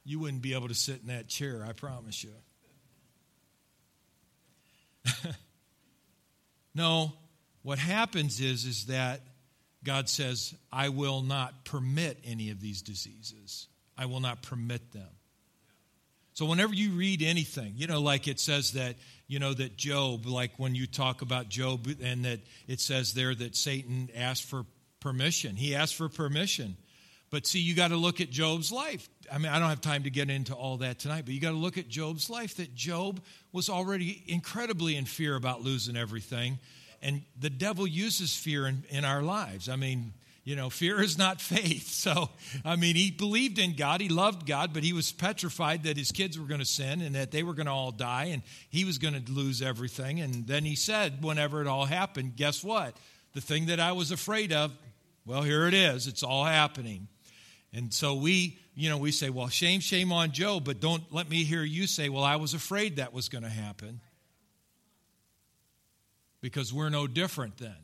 [0.04, 2.32] you wouldn't be able to sit in that chair, I promise you.
[6.74, 7.12] no,
[7.62, 9.20] what happens is is that
[9.84, 13.68] God says, "I will not permit any of these diseases.
[13.96, 15.08] I will not permit them."
[16.32, 20.26] So whenever you read anything, you know, like it says that, you know, that Job,
[20.26, 24.66] like when you talk about Job, and that it says there that Satan asked for
[25.00, 25.56] permission.
[25.56, 26.76] He asked for permission.
[27.30, 29.08] But see, you got to look at Job's life.
[29.32, 31.50] I mean, I don't have time to get into all that tonight, but you got
[31.50, 33.20] to look at Job's life that Job
[33.52, 36.58] was already incredibly in fear about losing everything.
[37.02, 39.68] And the devil uses fear in, in our lives.
[39.68, 40.12] I mean,
[40.44, 41.90] you know, fear is not faith.
[42.04, 42.28] So,
[42.66, 46.12] I mean, he believed in God, he loved God, but he was petrified that his
[46.12, 48.84] kids were going to sin and that they were going to all die and he
[48.84, 50.20] was going to lose everything.
[50.20, 52.94] And then he said, whenever it all happened, guess what?
[53.32, 54.70] The thing that I was afraid of,
[55.24, 56.06] well, here it is.
[56.06, 57.08] It's all happening.
[57.72, 61.30] And so we, you know, we say, well, shame, shame on Job, but don't let
[61.30, 64.00] me hear you say, well, I was afraid that was going to happen.
[66.42, 67.76] Because we're no different then.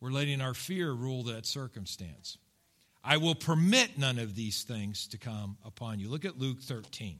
[0.00, 2.38] We're letting our fear rule that circumstance.
[3.02, 6.08] I will permit none of these things to come upon you.
[6.08, 7.18] Look at Luke 13.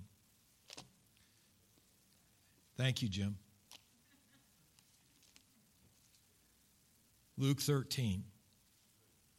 [2.76, 3.36] Thank you, Jim.
[7.36, 8.22] Luke 13.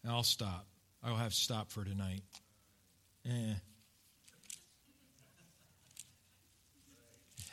[0.08, 0.65] I'll stop.
[1.04, 2.23] I'll have to stop for tonight.
[3.25, 3.54] Eh.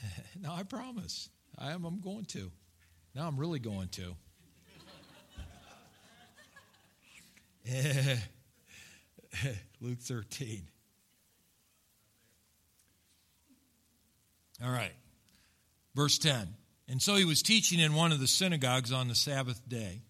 [0.40, 1.29] no, I promise.
[1.59, 2.51] I am, I'm going to.
[3.14, 4.16] Now I'm really going to.
[9.81, 10.68] Luke 13.
[14.64, 14.92] All right.
[15.94, 16.48] Verse 10.
[16.88, 20.02] And so he was teaching in one of the synagogues on the Sabbath day.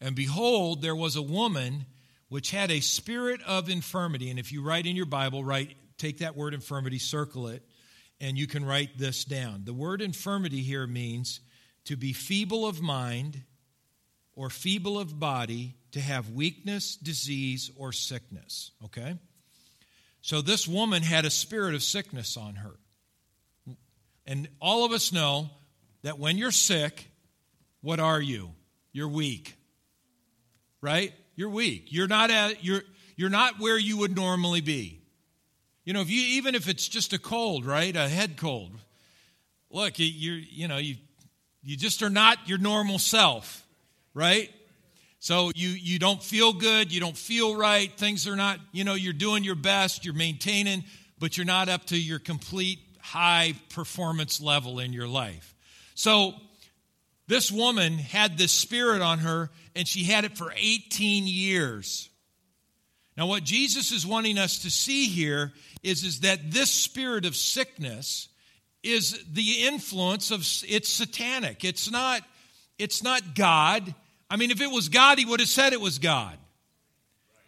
[0.00, 1.86] And behold, there was a woman
[2.28, 4.30] which had a spirit of infirmity.
[4.30, 7.62] And if you write in your Bible, write, take that word infirmity, circle it,
[8.20, 9.62] and you can write this down.
[9.64, 11.40] The word infirmity here means
[11.84, 13.42] to be feeble of mind
[14.36, 18.70] or feeble of body, to have weakness, disease, or sickness.
[18.84, 19.16] Okay?
[20.20, 22.76] So this woman had a spirit of sickness on her.
[24.26, 25.50] And all of us know
[26.02, 27.10] that when you're sick,
[27.80, 28.50] what are you?
[28.92, 29.56] You're weak.
[30.80, 31.14] Right?
[31.34, 31.86] You're weak.
[31.88, 32.82] You're not at you're
[33.16, 35.00] you're not where you would normally be.
[35.84, 37.94] You know, if you even if it's just a cold, right?
[37.94, 38.72] A head cold.
[39.70, 40.96] Look, you're you know, you
[41.62, 43.65] you just are not your normal self
[44.16, 44.50] right?
[45.18, 48.94] So you you don't feel good, you don't feel right, things are not, you know,
[48.94, 50.84] you're doing your best, you're maintaining,
[51.18, 55.54] but you're not up to your complete high performance level in your life.
[55.94, 56.34] So
[57.28, 62.08] this woman had this spirit on her and she had it for 18 years.
[63.16, 65.52] Now what Jesus is wanting us to see here
[65.82, 68.28] is is that this spirit of sickness
[68.82, 71.64] is the influence of it's satanic.
[71.64, 72.22] It's not
[72.78, 73.94] it's not God
[74.28, 76.36] I mean, if it was God, he would have said it was God.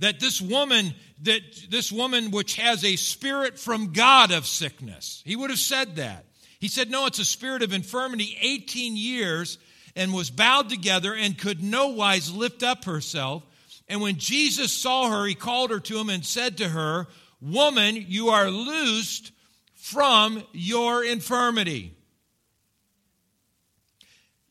[0.01, 5.35] That this woman, that this woman which has a spirit from God of sickness, he
[5.35, 6.25] would have said that.
[6.61, 9.59] He said, No, it's a spirit of infirmity, 18 years,
[9.97, 13.45] and was bowed together and could no wise lift up herself.
[13.89, 17.07] And when Jesus saw her, he called her to him and said to her,
[17.41, 19.33] Woman, you are loosed
[19.75, 21.95] from your infirmity.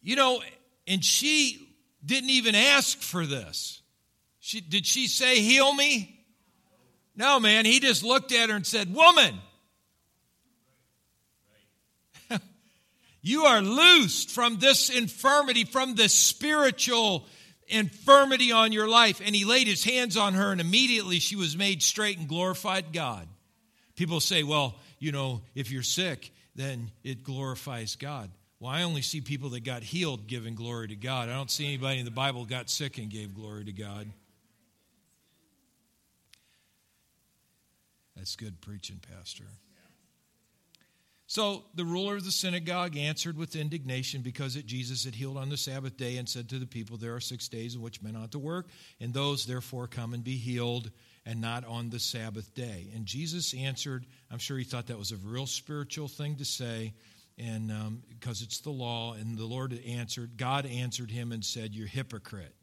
[0.01, 0.41] You know,
[0.87, 1.66] and she
[2.05, 3.81] didn't even ask for this.
[4.39, 6.25] She, did she say, Heal me?
[7.15, 7.65] No, man.
[7.65, 9.35] He just looked at her and said, Woman,
[13.21, 17.25] you are loosed from this infirmity, from this spiritual
[17.67, 19.21] infirmity on your life.
[19.25, 22.93] And he laid his hands on her, and immediately she was made straight and glorified
[22.93, 23.27] God.
[23.95, 28.29] People say, Well, you know, if you're sick, then it glorifies God.
[28.59, 31.29] Well, I only see people that got healed giving glory to God.
[31.29, 34.07] I don't see anybody in the Bible got sick and gave glory to God.
[38.15, 39.43] That's good preaching, Pastor.
[41.27, 45.49] So the ruler of the synagogue answered with indignation because it Jesus had healed on
[45.49, 48.15] the Sabbath day and said to the people, There are six days in which men
[48.15, 48.69] ought to work,
[49.01, 50.89] and those therefore come and be healed,
[51.25, 52.87] and not on the Sabbath day.
[52.95, 56.93] And Jesus answered, I'm sure he thought that was a real spiritual thing to say,
[57.37, 59.13] and um, because it's the law.
[59.13, 62.53] And the Lord answered, God answered him and said, You're hypocrite.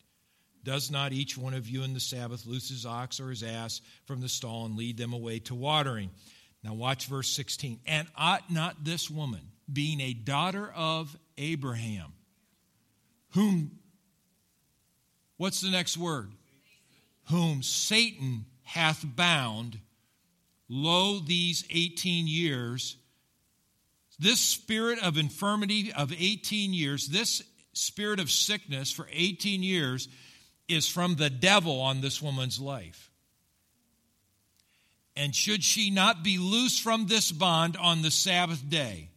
[0.64, 3.83] Does not each one of you in the Sabbath loose his ox or his ass
[4.07, 6.11] from the stall and lead them away to watering?
[6.62, 7.81] Now, watch verse 16.
[7.87, 12.14] And ought not this woman, being a daughter of Abraham,
[13.35, 13.72] whom,
[15.37, 16.31] what's the next word?
[17.29, 19.79] Whom Satan hath bound,
[20.70, 22.97] lo, these 18 years,
[24.18, 27.42] this spirit of infirmity of 18 years, this
[27.72, 30.08] spirit of sickness for 18 years,
[30.68, 33.10] is from the devil on this woman's life.
[35.16, 39.10] And should she not be loosed from this bond on the Sabbath day?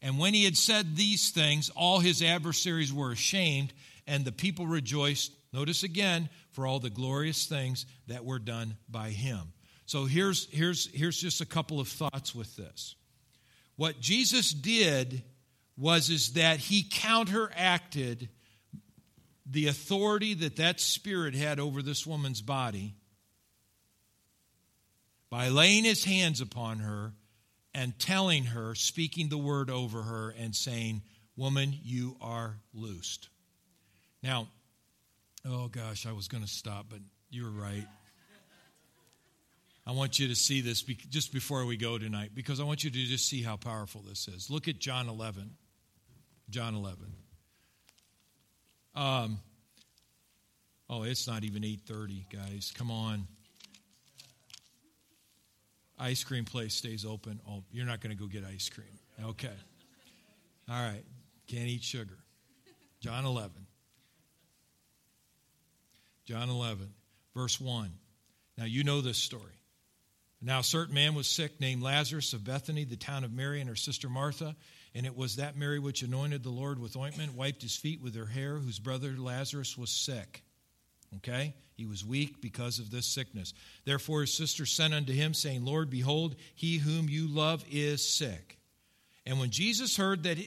[0.00, 3.72] And when he had said these things, all his adversaries were ashamed,
[4.06, 9.10] and the people rejoiced, notice again, for all the glorious things that were done by
[9.10, 9.52] him.
[9.86, 12.94] So here's, here's, here's just a couple of thoughts with this.
[13.78, 15.22] What Jesus did
[15.76, 18.28] was is that he counteracted
[19.46, 22.96] the authority that that spirit had over this woman's body
[25.30, 27.12] by laying his hands upon her
[27.72, 31.02] and telling her, speaking the word over her, and saying,
[31.36, 33.28] Woman, you are loosed.
[34.24, 34.48] Now,
[35.46, 36.98] oh gosh, I was going to stop, but
[37.30, 37.86] you're right.
[39.88, 42.90] I want you to see this just before we go tonight because I want you
[42.90, 44.50] to just see how powerful this is.
[44.50, 45.50] Look at John 11.
[46.50, 46.98] John 11.
[48.94, 49.40] Um,
[50.90, 52.72] oh, it's not even 8:30, guys.
[52.76, 53.26] Come on
[55.98, 57.40] ice cream place stays open.
[57.48, 58.86] Oh, you're not going to go get ice cream.
[59.22, 59.52] Okay.
[60.68, 61.04] All right.
[61.46, 62.18] Can't eat sugar.
[63.00, 63.50] John 11.
[66.24, 66.92] John 11,
[67.34, 67.90] verse 1.
[68.58, 69.57] Now, you know this story.
[70.40, 73.68] Now, a certain man was sick named Lazarus of Bethany, the town of Mary and
[73.68, 74.54] her sister Martha.
[74.94, 78.14] And it was that Mary which anointed the Lord with ointment, wiped his feet with
[78.14, 80.42] her hair, whose brother Lazarus was sick.
[81.16, 81.54] Okay?
[81.74, 83.52] He was weak because of this sickness.
[83.84, 88.58] Therefore, his sister sent unto him, saying, Lord, behold, he whom you love is sick.
[89.26, 90.38] And when Jesus heard that,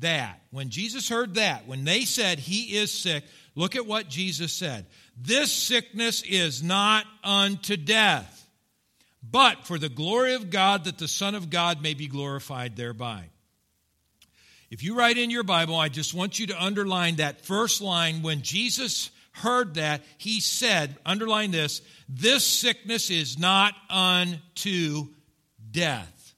[0.00, 3.24] that, when Jesus heard that, when they said he is sick,
[3.54, 4.86] look at what Jesus said.
[5.16, 8.39] This sickness is not unto death,
[9.22, 13.24] but for the glory of God, that the Son of God may be glorified thereby.
[14.70, 18.22] If you write in your Bible, I just want you to underline that first line
[18.22, 25.08] when Jesus heard that, he said, underline this, this sickness is not unto
[25.70, 26.34] death.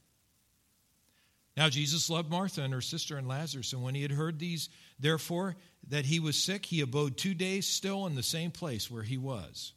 [1.57, 4.71] Now, Jesus loved Martha and her sister and Lazarus, and when he had heard these,
[4.99, 5.57] therefore,
[5.89, 9.19] that he was sick, he abode two days still in the same place where he
[9.19, 9.75] was.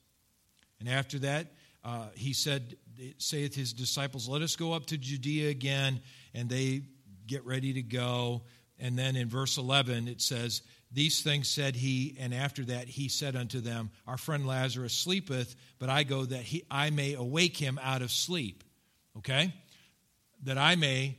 [0.79, 1.47] And after that,
[1.83, 2.77] uh, he said,
[3.17, 6.01] saith his disciples, Let us go up to Judea again.
[6.33, 6.83] And they
[7.27, 8.43] get ready to go.
[8.79, 10.61] And then in verse 11, it says,
[10.95, 15.53] these things said he, and after that he said unto them, Our friend Lazarus sleepeth,
[15.77, 18.63] but I go that he, I may awake him out of sleep.
[19.17, 19.53] Okay?
[20.43, 21.17] That I may,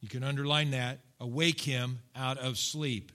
[0.00, 3.10] you can underline that, awake him out of sleep.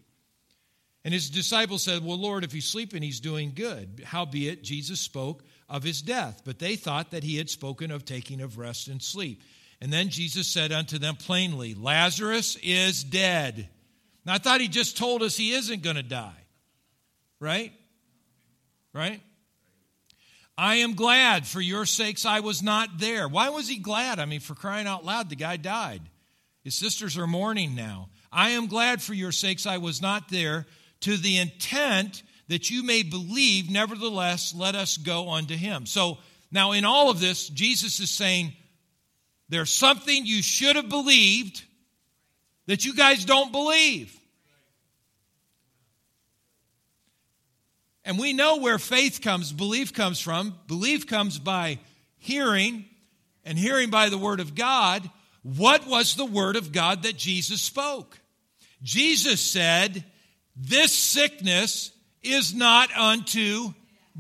[1.06, 4.04] And his disciples said, Well, Lord, if he's sleeping, he's doing good.
[4.06, 8.42] Howbeit, Jesus spoke of his death, but they thought that he had spoken of taking
[8.42, 9.42] of rest and sleep.
[9.82, 13.70] And then Jesus said unto them plainly, Lazarus is dead.
[14.26, 16.44] Now, I thought he just told us he isn't going to die.
[17.40, 17.74] Right?
[18.94, 19.22] Right?
[20.58, 23.28] I am glad for your sakes I was not there.
[23.28, 24.20] Why was he glad?
[24.20, 26.02] I mean, for crying out loud, the guy died.
[26.64, 28.10] His sisters are mourning now.
[28.32, 30.66] I am glad for your sakes I was not there,
[31.02, 35.86] to the intent that you may believe, nevertheless, let us go unto him.
[35.86, 36.18] So
[36.52, 38.54] now, in all of this, Jesus is saying,
[39.50, 41.64] There's something you should have believed
[42.68, 44.18] that you guys don't believe.
[48.06, 50.56] And we know where faith comes, belief comes from.
[50.68, 51.80] Belief comes by
[52.18, 52.86] hearing,
[53.44, 55.10] and hearing by the Word of God.
[55.44, 58.18] What was the Word of God that Jesus spoke?
[58.82, 60.06] Jesus said,
[60.56, 61.92] This sickness
[62.32, 63.74] is not unto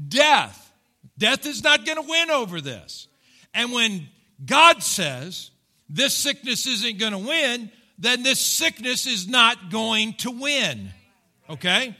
[0.07, 0.71] death.
[1.17, 3.07] Death is not going to win over this.
[3.53, 4.07] And when
[4.45, 5.51] God says
[5.89, 10.89] this sickness isn't going to win, then this sickness is not going to win.
[11.49, 11.95] Okay?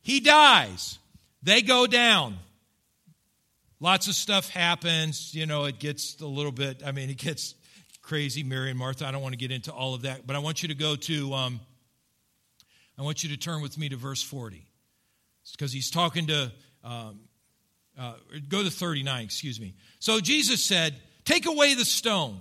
[0.00, 0.98] He dies.
[1.42, 2.36] They go down.
[3.80, 5.34] Lots of stuff happens.
[5.34, 7.54] You know, it gets a little bit, I mean, it gets
[8.02, 9.06] crazy, Mary and Martha.
[9.06, 10.96] I don't want to get into all of that, but I want you to go
[10.96, 11.60] to, um,
[12.98, 14.66] I want you to turn with me to verse 40.
[15.52, 16.52] Because he's talking to,
[16.84, 17.20] um,
[17.98, 18.14] uh,
[18.48, 19.74] go to 39, excuse me.
[19.98, 22.40] So Jesus said, Take away the stone,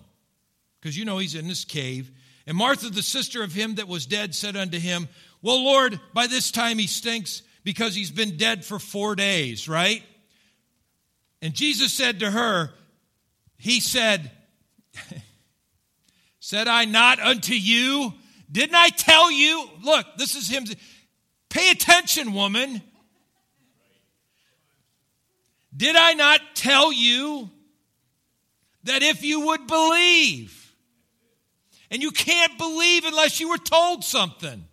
[0.79, 2.11] because you know he's in this cave.
[2.47, 5.07] And Martha, the sister of him that was dead, said unto him,
[5.41, 10.01] Well, Lord, by this time he stinks because he's been dead for four days, right?
[11.41, 12.71] And Jesus said to her,
[13.57, 14.31] He said,
[16.39, 18.13] Said I not unto you?
[18.51, 19.69] Didn't I tell you?
[19.83, 20.65] Look, this is him.
[21.49, 22.81] Pay attention, woman.
[25.79, 27.49] Did I not tell you
[28.83, 30.75] that if you would believe,
[31.89, 34.65] and you can't believe unless you were told something.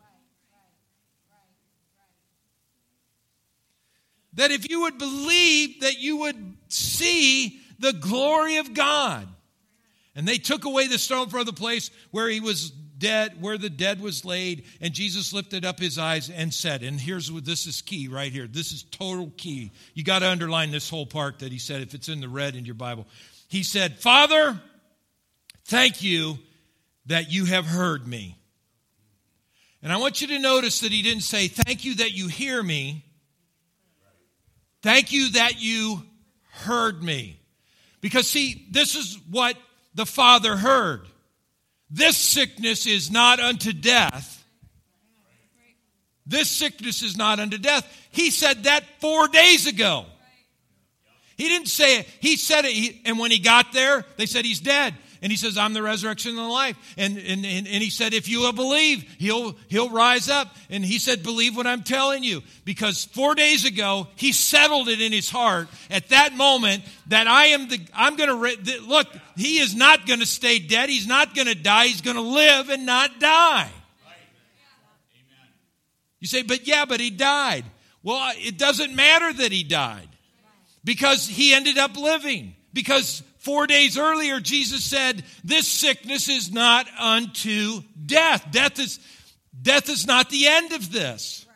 [4.34, 9.28] That if you would believe, that you would see the glory of God.
[10.16, 13.70] And they took away the stone from the place where he was dead, where the
[13.70, 17.66] dead was laid, and Jesus lifted up his eyes and said, and here's what this
[17.66, 18.46] is key right here.
[18.46, 19.72] This is total key.
[19.94, 22.56] You got to underline this whole part that he said, if it's in the red
[22.56, 23.06] in your Bible.
[23.48, 24.60] He said, Father,
[25.66, 26.38] thank you
[27.06, 28.36] that you have heard me.
[29.82, 32.60] And I want you to notice that he didn't say, Thank you that you hear
[32.60, 33.04] me.
[34.82, 36.02] Thank you that you
[36.50, 37.40] heard me.
[38.00, 39.56] Because, see, this is what
[39.94, 41.06] the Father heard.
[41.90, 44.44] This sickness is not unto death.
[46.26, 47.86] This sickness is not unto death.
[48.10, 50.06] He said that four days ago.
[51.36, 52.08] He didn't say it.
[52.20, 52.96] He said it.
[53.04, 54.94] and when he got there, they said he's dead.
[55.22, 56.76] And he says, I'm the resurrection and the life.
[56.96, 60.54] And, and, and, and, he said, if you will believe, he'll, he'll rise up.
[60.70, 62.42] And he said, believe what I'm telling you.
[62.64, 67.46] Because four days ago, he settled it in his heart at that moment that I
[67.46, 69.06] am the, I'm going to, look,
[69.36, 70.88] he is not going to stay dead.
[70.88, 71.86] He's not going to die.
[71.86, 73.70] He's going to live and not die.
[76.20, 77.64] You say, but yeah, but he died.
[78.02, 80.08] Well, it doesn't matter that he died
[80.84, 82.54] because he ended up living.
[82.72, 88.44] Because Four days earlier, Jesus said, This sickness is not unto death.
[88.50, 88.98] Death is,
[89.62, 91.46] death is not the end of this.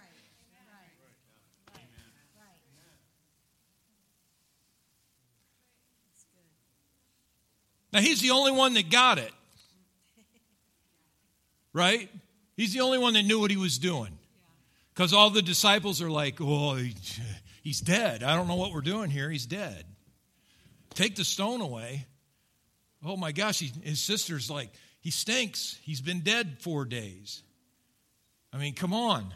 [7.92, 9.32] Now, he's the only one that got it.
[11.72, 12.08] Right?
[12.56, 14.16] He's the only one that knew what he was doing.
[14.94, 16.78] Because all the disciples are like, oh,
[17.64, 18.22] he's dead.
[18.22, 19.28] I don't know what we're doing here.
[19.28, 19.84] He's dead.
[20.94, 22.06] Take the stone away.
[23.04, 24.70] Oh my gosh, he, his sister's like,
[25.00, 25.78] he stinks.
[25.82, 27.42] He's been dead four days.
[28.52, 29.32] I mean, come on.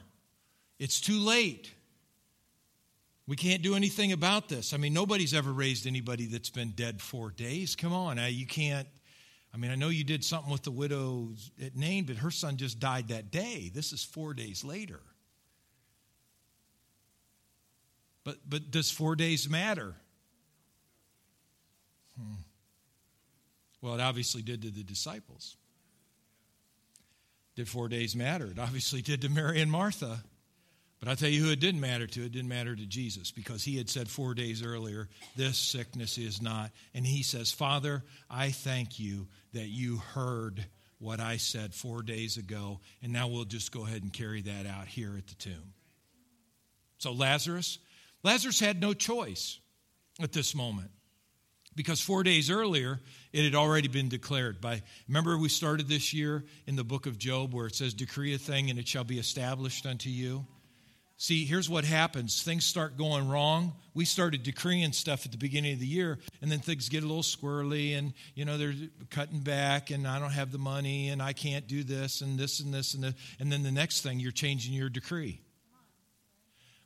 [0.78, 1.72] It's too late.
[3.26, 4.74] We can't do anything about this.
[4.74, 7.74] I mean, nobody's ever raised anybody that's been dead four days.
[7.74, 8.18] Come on.
[8.18, 8.28] Eh?
[8.28, 8.88] You can't.
[9.54, 11.30] I mean, I know you did something with the widow
[11.64, 13.70] at Nain, but her son just died that day.
[13.72, 15.00] This is four days later.
[18.24, 19.94] But, but does four days matter?
[22.18, 22.34] Hmm.
[23.80, 25.56] Well, it obviously did to the disciples.
[27.54, 28.46] Did four days matter?
[28.46, 30.24] It obviously did to Mary and Martha.
[31.00, 32.24] But I tell you who it didn't matter to.
[32.24, 36.40] It didn't matter to Jesus because he had said four days earlier, This sickness is
[36.40, 36.70] not.
[36.94, 40.64] And he says, Father, I thank you that you heard
[40.98, 42.80] what I said four days ago.
[43.02, 45.74] And now we'll just go ahead and carry that out here at the tomb.
[46.96, 47.78] So, Lazarus,
[48.22, 49.58] Lazarus had no choice
[50.22, 50.90] at this moment
[51.76, 53.00] because four days earlier
[53.32, 57.18] it had already been declared by remember we started this year in the book of
[57.18, 60.46] Job where it says decree a thing and it shall be established unto you.
[61.16, 62.42] See here's what happens.
[62.42, 63.74] Things start going wrong.
[63.94, 67.06] We started decreeing stuff at the beginning of the year and then things get a
[67.06, 68.74] little squirrely and you know they're
[69.10, 72.60] cutting back and i don't have the money and i can't do this and this
[72.60, 73.14] and this and this.
[73.38, 75.43] And then the next thing you're changing your decree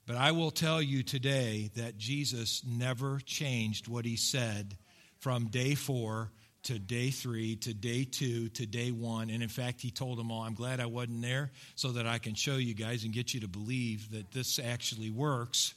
[0.09, 4.75] but I will tell you today that Jesus never changed what he said
[5.19, 6.33] from day four
[6.63, 9.29] to day three to day two to day one.
[9.29, 12.17] And in fact, he told them all, I'm glad I wasn't there so that I
[12.17, 15.75] can show you guys and get you to believe that this actually works.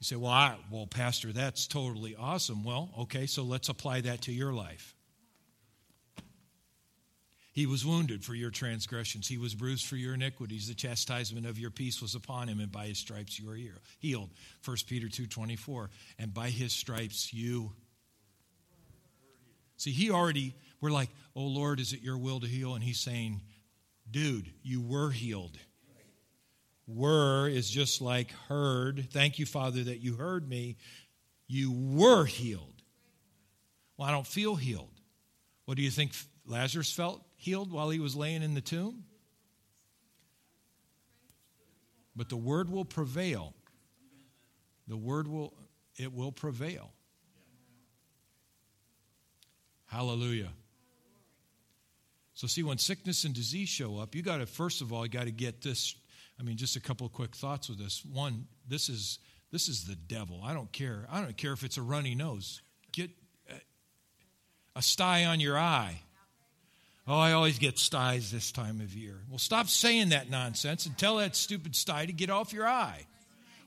[0.00, 2.64] You say, well, I, well, Pastor, that's totally awesome.
[2.64, 4.95] Well, okay, so let's apply that to your life.
[7.56, 9.26] He was wounded for your transgressions.
[9.26, 10.68] He was bruised for your iniquities.
[10.68, 13.56] The chastisement of your peace was upon him, and by his stripes you are
[13.98, 14.28] healed.
[14.62, 15.88] 1 Peter 2.24,
[16.18, 17.72] and by his stripes you...
[19.78, 22.74] See, he already, we're like, oh Lord, is it your will to heal?
[22.74, 23.40] And he's saying,
[24.10, 25.56] dude, you were healed.
[26.86, 29.08] Were is just like heard.
[29.12, 30.76] Thank you, Father, that you heard me.
[31.48, 32.82] You were healed.
[33.96, 34.92] Well, I don't feel healed.
[35.64, 36.12] What do you think
[36.46, 39.04] Lazarus felt healed while he was laying in the tomb.
[42.16, 43.54] But the word will prevail.
[44.88, 45.54] The word will
[45.96, 46.90] it will prevail.
[49.86, 50.50] Hallelujah.
[52.34, 55.10] So see when sickness and disease show up, you got to first of all you
[55.10, 55.94] got to get this
[56.40, 58.04] I mean just a couple of quick thoughts with this.
[58.04, 59.20] One, this is
[59.52, 60.40] this is the devil.
[60.44, 61.06] I don't care.
[61.12, 62.60] I don't care if it's a runny nose.
[62.90, 63.10] Get
[64.74, 66.00] a sty on your eye.
[67.08, 69.20] Oh, I always get styes this time of year.
[69.30, 73.06] Well, stop saying that nonsense and tell that stupid sty to get off your eye.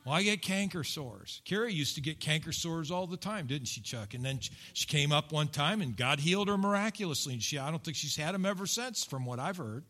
[0.06, 1.42] Well, I get canker sores.
[1.46, 4.14] Carrie used to get canker sores all the time, didn't she, Chuck?
[4.14, 4.40] And then
[4.74, 7.34] she came up one time and God healed her miraculously.
[7.34, 9.84] And she, I don't think she's had them ever since, from what I've heard.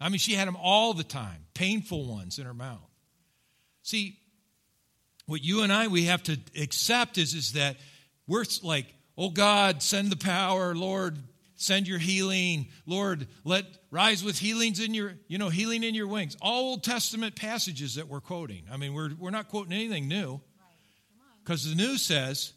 [0.00, 2.90] I mean, she had them all the time, painful ones in her mouth.
[3.82, 4.18] See,
[5.26, 7.76] what you and I we have to accept is, is that
[8.26, 11.18] we're like, oh God, send the power, Lord,
[11.56, 12.68] send your healing.
[12.86, 16.36] Lord, let rise with healings in your, you know, healing in your wings.
[16.40, 18.64] All Old Testament passages that we're quoting.
[18.70, 20.40] I mean, we're, we're not quoting anything new.
[21.42, 22.52] Because the new says,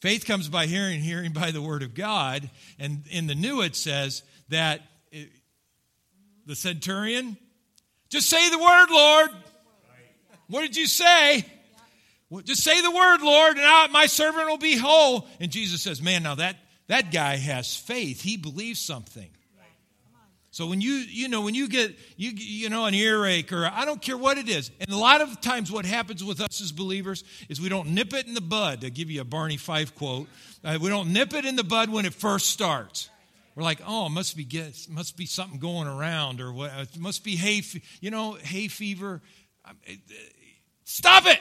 [0.00, 2.48] faith comes by hearing, hearing by the word of God.
[2.78, 4.80] And in the new, it says that
[5.12, 5.28] it,
[6.46, 7.36] the centurion,
[8.08, 9.30] just say the word, Lord.
[10.48, 11.44] What did you say?
[12.28, 15.28] Well, just say the word, Lord, and I, my servant will be whole.
[15.40, 16.56] And Jesus says, Man, now that,
[16.90, 18.20] that guy has faith.
[18.20, 19.30] He believes something.
[20.50, 23.84] So when you you know when you get you you know an earache or I
[23.84, 26.72] don't care what it is, and a lot of times what happens with us as
[26.72, 28.80] believers is we don't nip it in the bud.
[28.80, 30.26] To give you a Barney Fife quote,
[30.64, 33.08] uh, we don't nip it in the bud when it first starts.
[33.54, 36.72] We're like, oh, it must be get, must be something going around, or what?
[36.72, 37.62] It must be hay,
[38.00, 39.22] you know, hay fever.
[39.64, 39.76] Um,
[40.82, 41.38] stop it!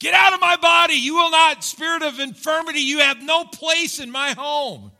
[0.00, 0.94] Get out of my body.
[0.94, 4.90] You will not, spirit of infirmity, you have no place in my home.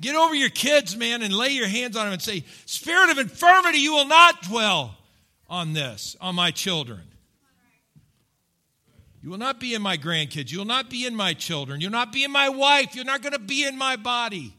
[0.00, 3.18] Get over your kids, man, and lay your hands on them and say, Spirit of
[3.18, 4.96] infirmity, you will not dwell
[5.48, 7.00] on this, on my children.
[9.22, 10.52] You will not be in my grandkids.
[10.52, 11.80] You will not be in my children.
[11.80, 12.94] You'll not be in my wife.
[12.94, 14.54] You're not going to be in my body.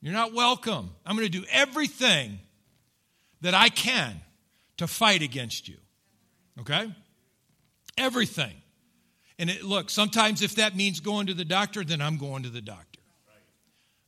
[0.00, 0.90] You're not welcome.
[1.06, 2.40] I'm going to do everything
[3.40, 4.20] that I can
[4.78, 5.76] to fight against you.
[6.60, 6.92] Okay?
[7.98, 8.54] Everything.
[9.38, 12.48] And it, look, sometimes if that means going to the doctor, then I'm going to
[12.48, 13.00] the doctor.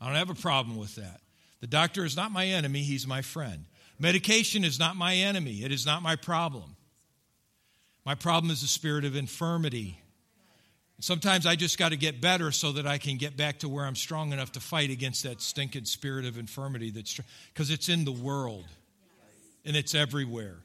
[0.01, 1.21] I don't have a problem with that.
[1.61, 3.67] The doctor is not my enemy, he's my friend.
[3.99, 6.77] Medication is not my enemy, it is not my problem.
[8.07, 9.99] My problem is the spirit of infirmity.
[11.01, 13.87] Sometimes I just got to get better so that I can get back to where
[13.87, 17.19] I'm strong enough to fight against that stinking spirit of infirmity that's
[17.53, 18.65] because it's in the world
[19.65, 20.57] and it's everywhere.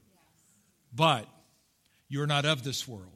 [0.93, 1.27] But
[2.09, 3.14] you're not of this world.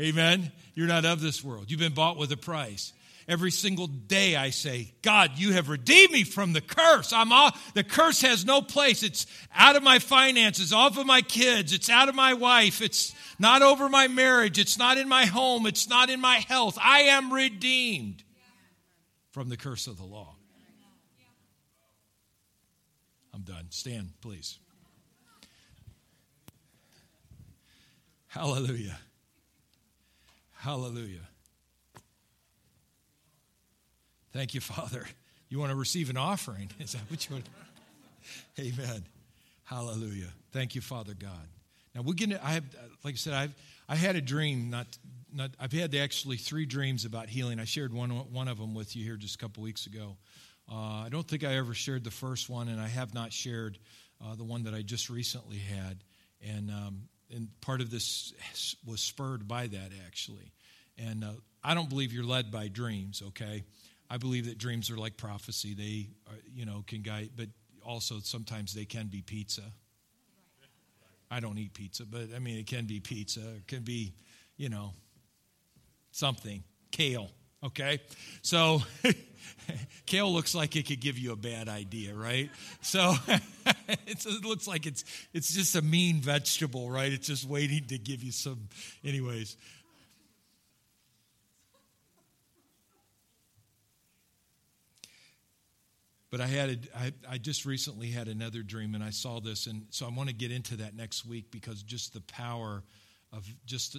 [0.00, 0.50] Amen.
[0.74, 1.70] You're not of this world.
[1.70, 2.92] You've been bought with a price.
[3.28, 7.12] Every single day I say, God, you have redeemed me from the curse.
[7.12, 9.02] I'm all, the curse has no place.
[9.02, 11.72] It's out of my finances, off of my kids.
[11.72, 12.80] It's out of my wife.
[12.80, 14.58] It's not over my marriage.
[14.58, 15.66] It's not in my home.
[15.66, 16.78] It's not in my health.
[16.82, 18.24] I am redeemed
[19.32, 20.34] from the curse of the law.
[23.34, 23.66] I'm done.
[23.68, 24.58] Stand, please.
[28.28, 28.98] Hallelujah.
[30.60, 31.26] Hallelujah.
[34.34, 35.06] Thank you, Father.
[35.48, 36.70] You want to receive an offering?
[36.78, 37.46] Is that what you want?
[38.58, 39.04] Amen.
[39.64, 40.28] Hallelujah.
[40.52, 41.48] Thank you, Father God.
[41.94, 42.36] Now we're getting.
[42.36, 42.64] I have,
[43.02, 43.54] like I said, I've
[43.88, 44.68] I had a dream.
[44.68, 44.86] Not,
[45.32, 45.50] not.
[45.58, 47.58] I've had actually three dreams about healing.
[47.58, 50.18] I shared one one of them with you here just a couple weeks ago.
[50.70, 53.78] Uh, I don't think I ever shared the first one, and I have not shared
[54.22, 56.04] uh, the one that I just recently had.
[56.46, 58.32] And um, and part of this
[58.86, 60.52] was spurred by that actually.
[60.98, 61.32] And uh,
[61.64, 63.22] I don't believe you're led by dreams.
[63.28, 63.64] Okay,
[64.10, 65.74] I believe that dreams are like prophecy.
[65.74, 67.48] They, are, you know, can guide, but
[67.82, 69.62] also sometimes they can be pizza.
[71.30, 73.40] I don't eat pizza, but I mean, it can be pizza.
[73.40, 74.14] It can be,
[74.56, 74.94] you know,
[76.10, 77.30] something kale.
[77.62, 78.00] Okay,
[78.40, 78.82] so
[80.06, 82.50] kale looks like it could give you a bad idea, right?
[82.80, 83.14] So
[84.06, 85.04] it looks like it's
[85.34, 87.12] it's just a mean vegetable, right?
[87.12, 88.68] It's just waiting to give you some.
[89.04, 89.58] Anyways.
[96.30, 99.66] But I had a, I, I just recently had another dream, and I saw this,
[99.66, 102.84] and so I want to get into that next week because just the power
[103.32, 103.98] of just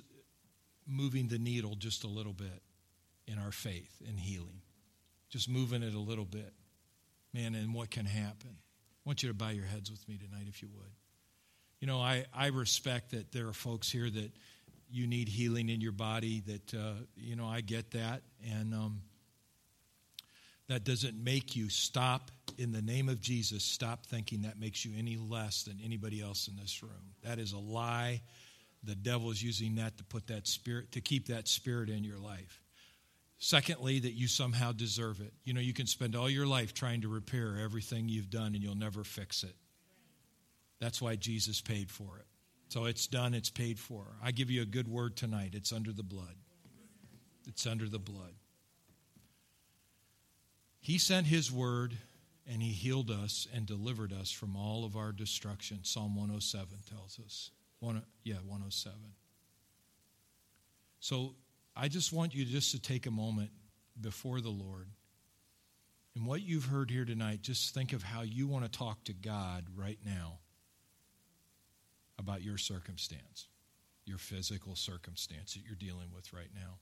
[0.88, 2.64] moving the needle just a little bit
[3.28, 4.62] in our faith and healing
[5.32, 6.54] just moving it a little bit.
[7.34, 8.50] Man, and what can happen.
[8.52, 10.92] I want you to bow your heads with me tonight, if you would.
[11.80, 14.32] You know, I, I respect that there are folks here that
[14.92, 18.22] you need healing in your body, that, uh, you know, I get that.
[18.52, 19.02] And, um,
[20.68, 24.92] that doesn't make you stop in the name of Jesus, stop thinking that makes you
[24.98, 27.16] any less than anybody else in this room.
[27.24, 28.22] That is a lie.
[28.84, 32.20] The devil is using that to put that spirit, to keep that spirit in your
[32.20, 32.62] life.
[33.44, 35.34] Secondly, that you somehow deserve it.
[35.44, 38.62] You know, you can spend all your life trying to repair everything you've done and
[38.62, 39.56] you'll never fix it.
[40.80, 42.26] That's why Jesus paid for it.
[42.70, 44.06] So it's done, it's paid for.
[44.24, 45.56] I give you a good word tonight.
[45.56, 46.36] It's under the blood.
[47.48, 48.36] It's under the blood.
[50.80, 51.98] He sent His word
[52.46, 55.80] and He healed us and delivered us from all of our destruction.
[55.82, 57.50] Psalm 107 tells us.
[57.80, 58.96] One, yeah, 107.
[61.00, 61.34] So
[61.76, 63.52] I just want you just to take a moment
[64.00, 64.88] before the Lord.
[66.16, 69.14] And what you've heard here tonight, just think of how you want to talk to
[69.14, 70.40] God right now
[72.20, 73.48] about your circumstance,
[74.06, 76.78] your physical circumstance that you're dealing with right now.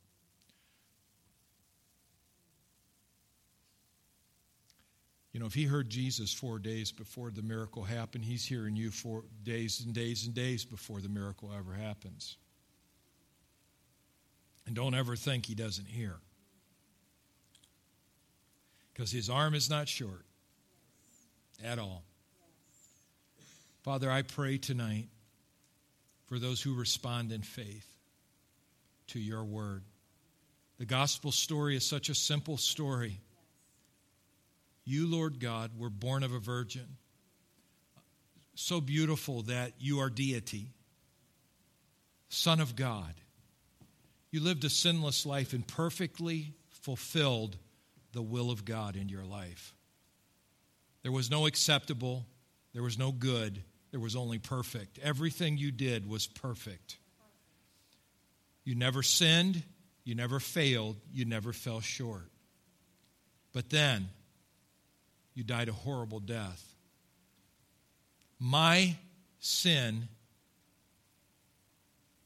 [5.31, 8.89] You know, if he heard Jesus four days before the miracle happened, he's hearing you
[8.89, 12.37] four days and days and days before the miracle ever happens.
[14.69, 16.17] And don't ever think he doesn't hear.
[18.93, 20.27] Because his arm is not short
[21.65, 22.03] at all.
[23.81, 25.07] Father, I pray tonight
[26.27, 27.87] for those who respond in faith
[29.07, 29.81] to your word.
[30.77, 33.21] The gospel story is such a simple story
[34.85, 36.97] you, Lord God, were born of a virgin.
[38.53, 40.73] So beautiful that you are deity,
[42.29, 43.15] Son of God.
[44.31, 47.57] You lived a sinless life and perfectly fulfilled
[48.13, 49.73] the will of God in your life.
[51.03, 52.25] There was no acceptable,
[52.73, 54.99] there was no good, there was only perfect.
[55.01, 56.97] Everything you did was perfect.
[58.63, 59.63] You never sinned,
[60.03, 62.29] you never failed, you never fell short.
[63.53, 64.09] But then,
[65.33, 66.63] you died a horrible death.
[68.39, 68.95] My
[69.39, 70.07] sin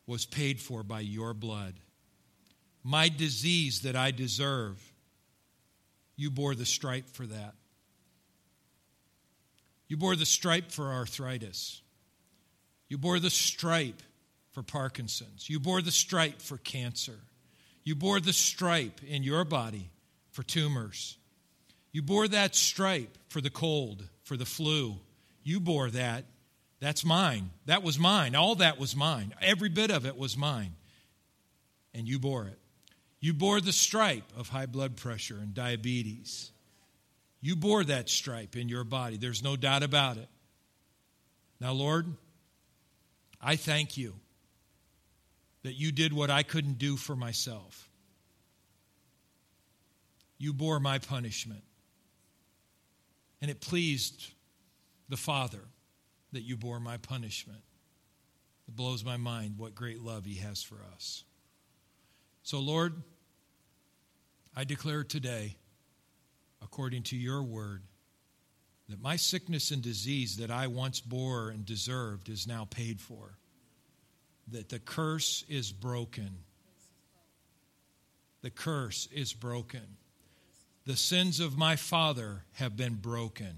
[0.06, 1.76] was paid for by your blood.
[2.84, 4.82] My disease that I deserve,
[6.16, 7.56] you bore the stripe for that.
[9.88, 11.82] You bore the stripe for arthritis.
[12.90, 14.02] You bore the stripe
[14.52, 15.50] for Parkinson's.
[15.50, 17.20] You bore the stripe for cancer.
[17.84, 19.90] You bore the stripe in your body
[20.32, 21.18] for tumors.
[21.92, 24.98] You bore that stripe for the cold, for the flu.
[25.44, 26.26] You bore that.
[26.80, 27.52] That's mine.
[27.66, 28.36] That was mine.
[28.36, 29.34] All that was mine.
[29.42, 30.76] Every bit of it was mine.
[31.94, 32.60] And you bore it.
[33.24, 36.52] You bore the stripe of high blood pressure and diabetes.
[37.40, 39.16] You bore that stripe in your body.
[39.16, 40.28] There's no doubt about it.
[41.58, 42.06] Now, Lord,
[43.40, 44.16] I thank you
[45.62, 47.88] that you did what I couldn't do for myself.
[50.38, 51.64] You bore my punishment.
[53.42, 54.34] And it pleased
[55.08, 55.64] the Father
[56.34, 57.62] that you bore my punishment.
[58.68, 61.24] It blows my mind what great love He has for us.
[62.44, 63.02] So, Lord,
[64.56, 65.56] I declare today,
[66.62, 67.82] according to your word,
[68.90, 73.38] that my sickness and disease that I once bore and deserved is now paid for.
[74.52, 76.38] That the curse is broken.
[78.42, 79.98] The curse is broken.
[80.86, 83.56] The sins of my father have been broken.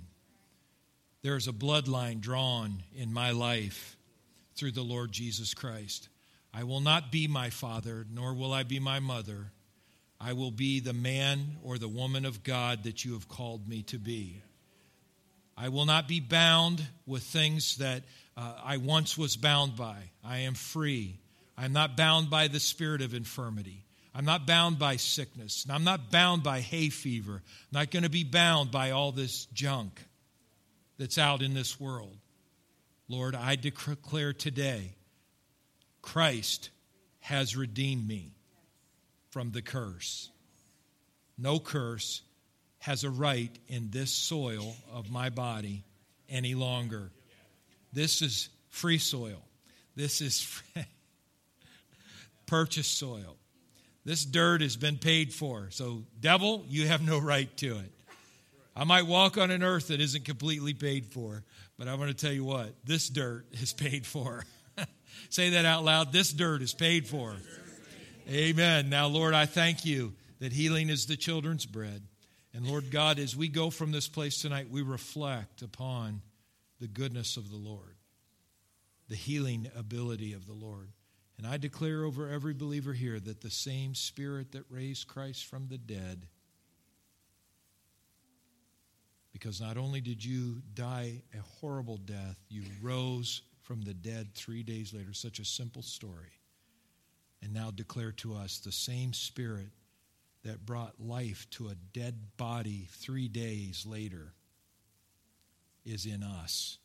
[1.23, 3.97] There's a bloodline drawn in my life
[4.55, 6.07] through the Lord Jesus Christ.
[6.53, 9.51] I will not be my father, nor will I be my mother.
[10.19, 13.83] I will be the man or the woman of God that you have called me
[13.83, 14.41] to be.
[15.57, 18.03] I will not be bound with things that
[18.35, 19.97] uh, I once was bound by.
[20.23, 21.19] I am free.
[21.57, 23.85] I am not bound by the spirit of infirmity.
[24.13, 25.65] I'm not bound by sickness.
[25.69, 27.41] I'm not bound by hay fever.
[27.43, 30.01] I'm not going to be bound by all this junk
[30.97, 32.17] that's out in this world.
[33.07, 34.95] Lord, I declare today
[36.01, 36.69] Christ
[37.19, 38.35] has redeemed me
[39.35, 40.29] from the curse.
[41.37, 42.21] No curse
[42.77, 45.83] has a right in this soil of my body
[46.29, 47.11] any longer.
[47.91, 49.41] This is free soil.
[49.93, 50.61] This is
[52.45, 53.35] purchased soil.
[54.05, 55.67] This dirt has been paid for.
[55.69, 57.91] So, devil, you have no right to it.
[58.73, 61.43] I might walk on an earth that isn't completely paid for,
[61.77, 64.45] but I'm going to tell you what, this dirt is paid for.
[65.29, 66.13] Say that out loud.
[66.13, 67.35] This dirt is paid for.
[68.27, 68.89] Amen.
[68.89, 72.03] Now, Lord, I thank you that healing is the children's bread.
[72.53, 76.21] And Lord God, as we go from this place tonight, we reflect upon
[76.79, 77.95] the goodness of the Lord,
[79.09, 80.89] the healing ability of the Lord.
[81.37, 85.67] And I declare over every believer here that the same Spirit that raised Christ from
[85.67, 86.27] the dead
[89.35, 94.63] Because not only did you die a horrible death, you rose from the dead three
[94.63, 95.11] days later.
[95.11, 96.31] Such a simple story.
[97.45, 99.69] And now declare to us the same Spirit
[100.43, 104.33] that brought life to a dead body three days later
[105.85, 106.79] is in us.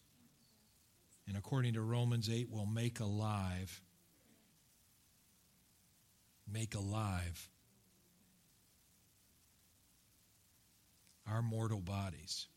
[1.26, 3.80] And according to Romans 8, will make alive.
[6.52, 7.48] Make alive
[11.26, 12.48] our mortal bodies.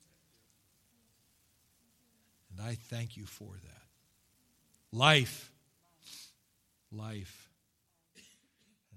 [2.51, 3.83] And I thank you for that.
[4.91, 5.53] Life.
[6.91, 7.42] Life.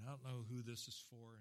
[0.07, 1.35] And I don't know who this is for.